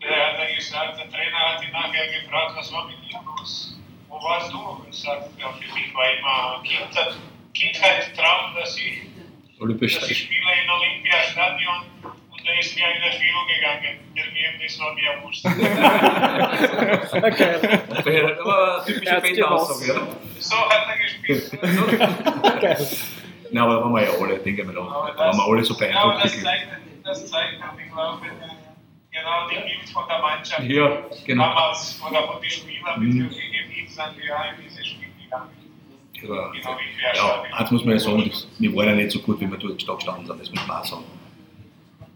[0.00, 3.76] Der hat dann gesagt, der Trainer hat ihn nachher gefragt, was war mit ihm los?
[4.08, 4.58] Wo warst du?
[4.58, 7.14] Und sagt, ja, für mich war immer Kindheit,
[7.54, 9.00] Kindheit Traum, dass ich,
[9.50, 10.10] dass Olympiastadion.
[10.10, 11.76] ich spiele in Olympiastadion
[12.44, 13.98] da ist mir in Erfüllung gegangen.
[14.16, 15.44] Der Ergebnis war mir wurscht.
[17.12, 18.36] Okay.
[18.40, 20.00] Aber eine typische Er Band-Aussage, ja.
[20.38, 21.50] so hat er gespielt.
[22.60, 22.86] Geil.
[23.50, 24.88] Nein, aber da waren wir ja alle, denke ich mir noch.
[25.14, 26.24] Da waren wir alle so ja, aber beeindruckt.
[26.24, 26.66] das zeigt,
[27.04, 27.58] das zeigt, ich
[27.92, 28.22] glaube,
[29.10, 30.62] genau die Bild von der Mannschaft.
[30.62, 31.44] Ja, genau.
[31.44, 33.18] Damals, oder von den Spielern, Mhm.
[33.18, 35.48] mit welchen Bild sind wir ja in dieses Spiel gegangen.
[36.28, 36.76] War- Genau
[37.14, 39.76] Ja, eins muss man ja sagen, wir waren ja nicht so gut, wie wir dort
[39.78, 41.04] gestanden sind, das muss man auch sagen.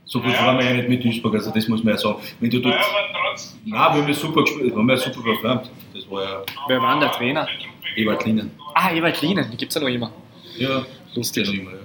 [0.08, 0.46] So gut Ja.
[0.46, 2.20] waren wir ja nicht mit Duisburg, also das muss man ja sagen.
[2.40, 3.58] Wenn du dort, Naja, aber trotzdem.
[3.64, 5.70] nein, wir haben ja super gespielt, wir haben ja super performt.
[5.94, 7.48] Das war ja Wer war denn der Trainer?
[7.96, 8.50] Ewald Linen.
[8.74, 10.12] Ah, Ewald Lienen, die gibt es ja noch immer.
[10.58, 10.84] Ja,
[11.14, 11.78] lustig immer, ja.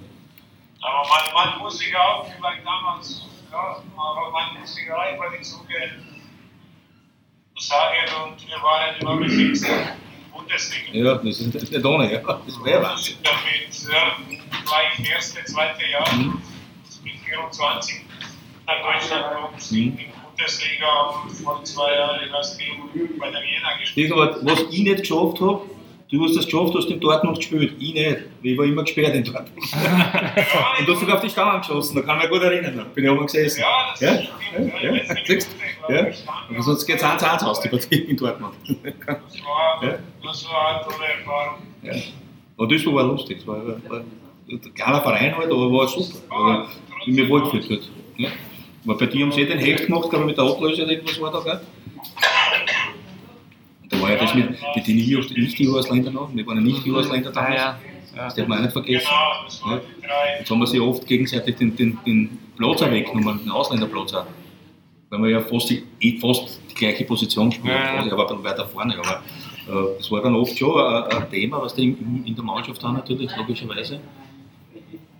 [0.81, 3.57] Aber man, man muss sich auch, vielleicht damals, ja,
[3.97, 5.75] aber man muss sich auch über die Zuge
[7.57, 9.65] sagen und wir waren immer mit sechs
[10.33, 10.91] Bundesliga.
[10.93, 12.19] Ja, das ist das ist nicht ohne, ja.
[12.19, 13.17] Das wäre Wahnsinn.
[13.23, 16.41] Damit ja, gleich erste, zweite Jahr Mhm.
[17.03, 18.01] mit 24
[18.81, 20.05] nach Deutschland kommt in die
[20.35, 20.87] Bundesliga
[21.23, 24.11] und vor zwei Jahren hast du bei der Jena gespielt.
[24.11, 25.61] Ich was ich nicht geschafft habe,
[26.11, 27.73] du hast das geschafft, du hast in Dortmund gespielt.
[27.79, 28.17] Ich nicht.
[28.41, 29.51] Ich war immer gesperrt in Dortmund.
[30.79, 32.75] Und du hast sogar auf die Stange geschossen, da kann ich mich gut erinnern.
[32.77, 33.61] Da bin ich oben gesessen.
[33.61, 34.21] Ja, das Ja?
[34.21, 34.73] stimmt.
[34.81, 35.15] Ja?
[35.25, 35.49] Siehst
[35.87, 35.93] du?
[35.93, 36.07] Ja?
[36.07, 38.53] ich, Aber sonst geht es 1-1 aus, die Partie in Dortmund.
[38.67, 39.95] Das war, Ja.
[40.23, 41.61] das war eine tolle Erfahrung.
[41.83, 41.93] Ja.
[42.57, 43.37] Und das war lustig.
[43.39, 43.99] Das war, war
[44.49, 46.17] ein kleiner Verein halt, aber war super.
[46.29, 46.67] Aber
[46.99, 47.89] ich bin mir wohl gefühlt dort.
[48.17, 48.29] Ja.
[48.85, 50.91] Aber bei dir haben sie eh den Hecht gemacht, glaube ich, mit der Ablöse oder
[50.91, 51.61] irgendwas war da, gell?
[53.89, 56.33] Da war ja das mit, mit den Nicht-Jugosländer noch.
[56.33, 57.55] Wir waren ja Nicht-Jugosländer damals.
[57.55, 57.79] ja.
[58.15, 59.07] Das darf man auch nicht vergessen.
[59.65, 59.79] Ja.
[60.39, 64.25] Jetzt haben wir sich oft gegenseitig den, den, den Platz auch weggenommen, den Ausländerplatz auch.
[65.09, 68.11] Weil wir ja fast die, eh fast die gleiche Position spielen, Ja, ja.
[68.11, 68.97] aber ein bisschen weiter vorne.
[68.97, 69.21] Aber
[69.67, 72.83] äh, das war dann oft schon ein, ein Thema, was die in, in der Mannschaft
[72.83, 73.99] haben, natürlich, logischerweise.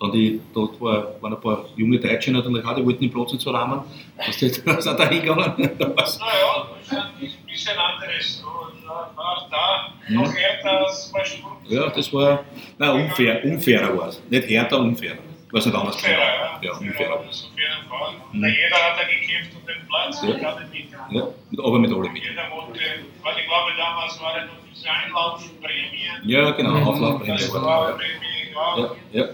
[0.02, 3.32] Dann die, dort war, waren ein paar junge Deutsche natürlich auch, die wollten den Platz
[3.34, 3.82] nicht so rahmen.
[4.18, 5.54] Das sind da hingegangen.
[5.58, 8.40] Naja, das ist ein bisschen anderes.
[8.42, 8.48] So,
[8.84, 10.16] da war da Mhm.
[10.16, 11.58] noch härter als bei Sturm.
[11.70, 12.44] ja, das war
[12.80, 14.22] nein, unfair, unfairer war es.
[14.30, 15.14] Nicht härter, unfair.
[15.52, 16.74] Was nicht anders Unfairer, genau.
[16.74, 16.82] ja.
[16.82, 17.18] Ja, unfairer.
[17.20, 18.14] Fall.
[18.32, 18.46] Mhm.
[18.46, 20.34] Jeder hat da gekämpft um den Platz, Ja.
[20.38, 20.90] gerade mit.
[21.12, 21.28] Ja,
[21.64, 22.24] aber mit alle mit.
[22.24, 22.80] Jeder wollte,
[23.22, 26.22] weil ich glaube, damals waren noch diese Einlaufprämien.
[26.24, 27.92] Ja, genau, Auflaufprämie Das war war.
[27.98, 28.78] Prämie, ja.
[28.78, 29.30] Ja, ja,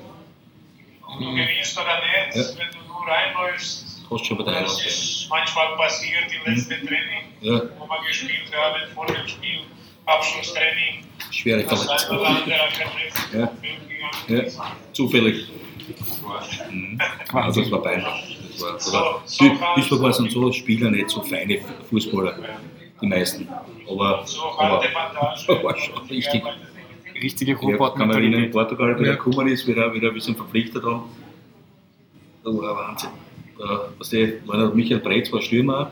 [1.08, 2.58] Und du gewinnst oder nicht, Ja.
[2.60, 3.05] wenn du nur
[4.36, 9.05] bei der Das ist manchmal passiert im letzten Training, Ja, wo wir gespielt haben, vor
[9.05, 9.62] dem Spiel,
[10.05, 11.05] Abschlusstraining.
[11.32, 12.20] schwere Verletzung.
[13.34, 13.51] Ja.
[14.28, 14.43] Ja,
[14.93, 15.47] zufällig.
[16.72, 16.99] Mhm.
[17.34, 18.08] Also das war peinlich.
[18.60, 19.45] Das war, So-
[19.89, 22.38] so war sind so Spieler nicht so feine Fußballer,
[23.01, 23.47] die meisten.
[23.89, 25.47] Aber, So aber Bandage.
[25.64, 26.43] war schon richtig.
[27.22, 27.57] Richtige Ja,
[27.89, 28.51] kann man erinnern, in.
[28.51, 29.11] Portugal, wie Ja.
[29.11, 31.03] er gekommen ist, wieder, wieder ein bisschen verpflichtet haben.
[32.43, 33.09] Da war ein Wahnsinn.
[33.57, 35.91] Da, was die, war der Michael Breitz, war Stürmer.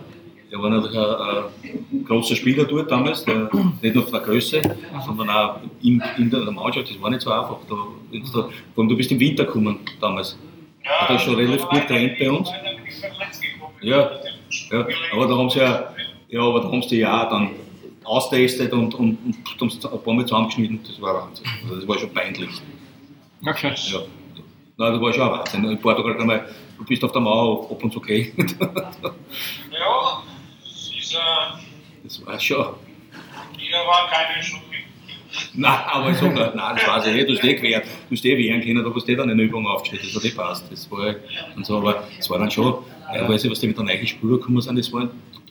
[0.51, 1.43] Der war natürlich ein,
[1.91, 3.49] ein großer Spieler dort damals, der,
[3.81, 4.61] nicht nur von der Größe,
[5.05, 6.89] sondern auch in, in der Mannschaft.
[6.91, 7.57] Das war nicht so einfach.
[7.67, 10.37] Da, da, vor allem, du bist im Winter gekommen damals.
[10.83, 12.49] Hat er schon relativ gut gerannt bei uns?
[13.81, 14.11] Ja,
[14.71, 15.89] ja, aber da haben sie ja,
[16.29, 17.49] ja, aber da haben sie ja auch dann
[18.05, 20.79] austestet und, und, und haben sie ein paar Mal zusammengeschnitten.
[20.87, 21.45] Das war Wahnsinn.
[21.63, 22.49] Also das war schon peinlich.
[23.47, 23.73] Okay.
[23.75, 23.99] Ja.
[24.77, 25.65] Nein, das war schon ein Wahnsinn.
[25.65, 26.41] In Portugal kann man,
[26.77, 28.33] du bist auf der Mauer und zu okay.
[29.71, 30.23] Ja,
[31.11, 31.63] äh,
[32.03, 32.65] Das war schon.
[33.57, 34.61] hier war keine Schuld.
[35.53, 38.25] Nein, aber ich sag nein, das weiß ich nicht, du hast eh quer, du hast
[38.25, 40.71] eh wehren können, da hast du eh dann eine Übung aufgestellt, das hat eh passt.
[40.71, 41.15] Das war
[41.55, 42.75] und so, aber es war dann schon,
[43.05, 44.91] teilweise, was die mit der neuen Spieler gekommen sind, das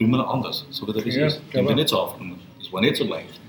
[0.00, 1.50] war drüben anders, so wie der das Ja, ist.
[1.50, 1.64] Klar.
[1.64, 2.40] die nicht so aufgenommen.
[2.58, 3.40] Das war nicht so leicht.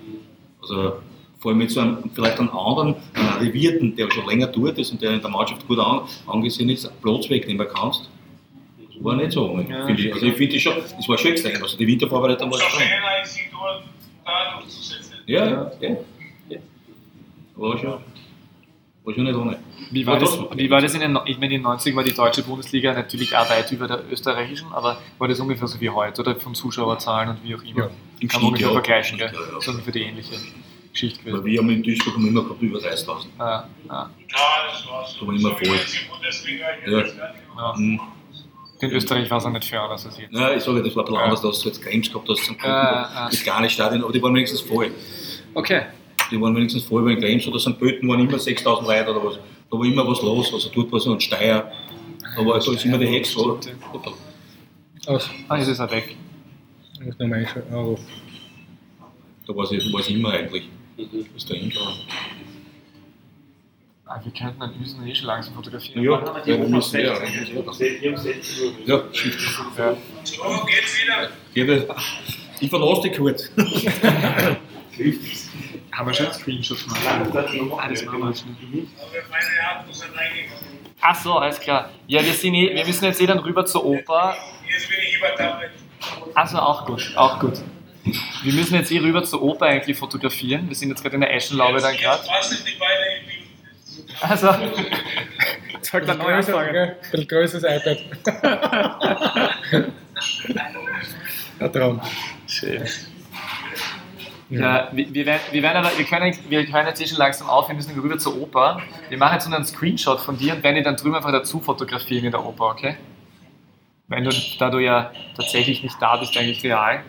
[0.61, 0.93] Also
[1.39, 4.91] vor allem mit so einem, vielleicht einem anderen, einem Arrivierten, der schon länger dort ist
[4.91, 8.09] und der in der Mannschaft gut an, angesehen ist, Platz wegnehmen kannst.
[8.79, 10.13] Das war nicht so, finde ich.
[10.13, 11.61] Also ich finde das schon, das war schon extrem.
[11.61, 12.79] Also die Wintervorbereitung war schon.
[12.79, 13.83] schwer ist sie dort
[14.25, 15.13] da durchzusetzen.
[15.27, 15.89] Ja, ja, ja.
[16.49, 16.57] ja.
[17.57, 17.93] War schon,
[19.05, 19.59] war schon nicht ohne.
[19.91, 22.13] Wie war, das, wie war das in den, ich meine, in den 90 war die
[22.13, 26.21] deutsche Bundesliga natürlich auch weit über der österreichischen, aber war das ungefähr so wie heute
[26.21, 27.85] oder von Zuschauerzahlen und wie auch immer?
[27.85, 27.89] Ja.
[28.19, 28.73] Im Kann man ungefähr ja.
[28.73, 29.31] vergleichen, gell?
[29.33, 29.61] Ja, ja.
[29.61, 30.35] So ungefähr die ähnliche
[30.91, 31.45] Geschichte Weil gewesen.
[31.45, 33.25] wir haben in Duisburg immer gehabt über 30.000.
[33.37, 34.09] Ah, ah, Ja,
[34.71, 35.21] das war so.
[35.21, 35.67] Da war immer voll.
[35.67, 36.31] Ja.
[36.31, 37.05] Stadion.
[37.57, 37.73] ja.
[37.77, 37.99] Mhm.
[38.81, 40.33] In Österreich war es auch nicht für anders als jetzt.
[40.33, 42.57] Ja, ich sage, das war ein bisschen anders, dass du jetzt Games gehabt hast, zum
[42.61, 42.67] Ja,
[43.13, 43.29] ja.
[43.31, 44.91] mit kleinen Stadien, aber die waren wenigstens voll.
[45.53, 45.83] Okay.
[46.31, 47.77] Die waren wenigstens voll bei den Games oder St.
[47.77, 49.35] Pölten waren immer 6.000 Leute oder was.
[49.69, 51.71] Da war immer was los, also dort war so ein Steier.
[52.35, 53.59] Da war da ist immer die Hex so.
[55.07, 55.29] Aus.
[55.47, 56.15] Ah, ist er weg.
[56.93, 57.63] Ich muss noch mal einschauen.
[57.73, 57.97] Oh.
[59.45, 60.69] Da war es war es immer eigentlich.
[60.97, 61.83] Bis dahin schon.
[64.07, 66.03] Ah, wir könnten einen Üsen eh schon langsam fotografieren.
[66.03, 67.13] Ja, ja, wir müssen ja.
[68.85, 69.35] Ja, shit.
[69.77, 69.97] Ja.
[70.23, 71.95] So, geht's wieder.
[72.59, 73.51] Ich verlasse dich kurz.
[75.95, 76.99] Haben wir schon einen Screenshot gemacht?
[77.89, 78.35] Das machen
[78.71, 78.87] wir.
[81.01, 81.89] Ach so, alles klar.
[82.07, 84.35] Ja, wir, sind eh, wir müssen jetzt eh dann rüber zur Oper.
[84.69, 85.69] Jetzt bin ich überdampft.
[86.33, 87.61] Also auch gut, auch gut.
[88.43, 90.67] Wir müssen jetzt eh rüber zur Oper eigentlich fotografieren.
[90.67, 92.23] Wir sind jetzt gerade in der Eschenlaube dann gerade.
[94.21, 94.47] Also,
[95.81, 96.73] sagt der neue Größer, Anfang.
[96.73, 96.97] gell?
[97.13, 97.97] Ein größeres iPad.
[101.59, 102.01] Ein Traum.
[102.47, 102.83] Schön.
[104.49, 107.49] Ja, wir, wir, werden, wir, werden aber, wir, können, wir können jetzt eh schon langsam
[107.49, 108.81] auf, wir müssen rüber zur Oper.
[109.09, 111.59] Wir machen jetzt nur einen Screenshot von dir und werden ihn dann drüben einfach dazu
[111.59, 112.95] fotografieren in der Oper, okay?
[114.07, 117.03] Wenn du, da du ja tatsächlich nicht da bist, eigentlich real.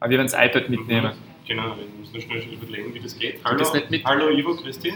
[0.00, 1.12] Aber wir werden das iPad mitnehmen.
[1.46, 3.40] Genau, wir müssen nur schnell überlegen, wie das geht.
[3.42, 4.04] Hallo, das nicht mit?
[4.04, 4.92] hallo Ivo, Christi.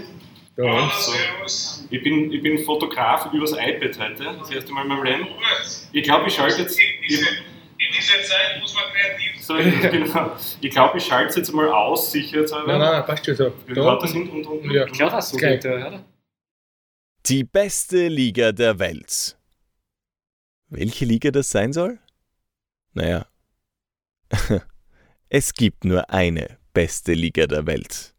[0.57, 0.65] Ja.
[0.65, 1.87] Hallo, so.
[1.91, 5.27] Ich bin, ich bin Fotograf übers iPad heute, das erste Mal in meinem Leben.
[5.93, 6.79] Ich glaube, ich schalte jetzt.
[6.79, 7.54] In
[7.97, 9.81] dieser Zeit muss man kreativ sein.
[9.83, 10.37] So, genau.
[10.61, 12.79] Ich glaube, ich schalte es jetzt mal aus, sicherheitshalber.
[12.79, 13.53] Nein, nein, passt schon so.
[13.67, 14.13] Wir Da lauter unten.
[14.13, 14.87] sind und, und, Ja.
[14.87, 15.55] Klar, das so Geil.
[15.59, 16.05] geht, ja, oder?
[17.27, 19.37] Die beste Liga der Welt.
[20.69, 21.99] Welche Liga das sein soll?
[22.93, 23.27] Naja,
[25.29, 28.14] es gibt nur eine beste Liga der Welt.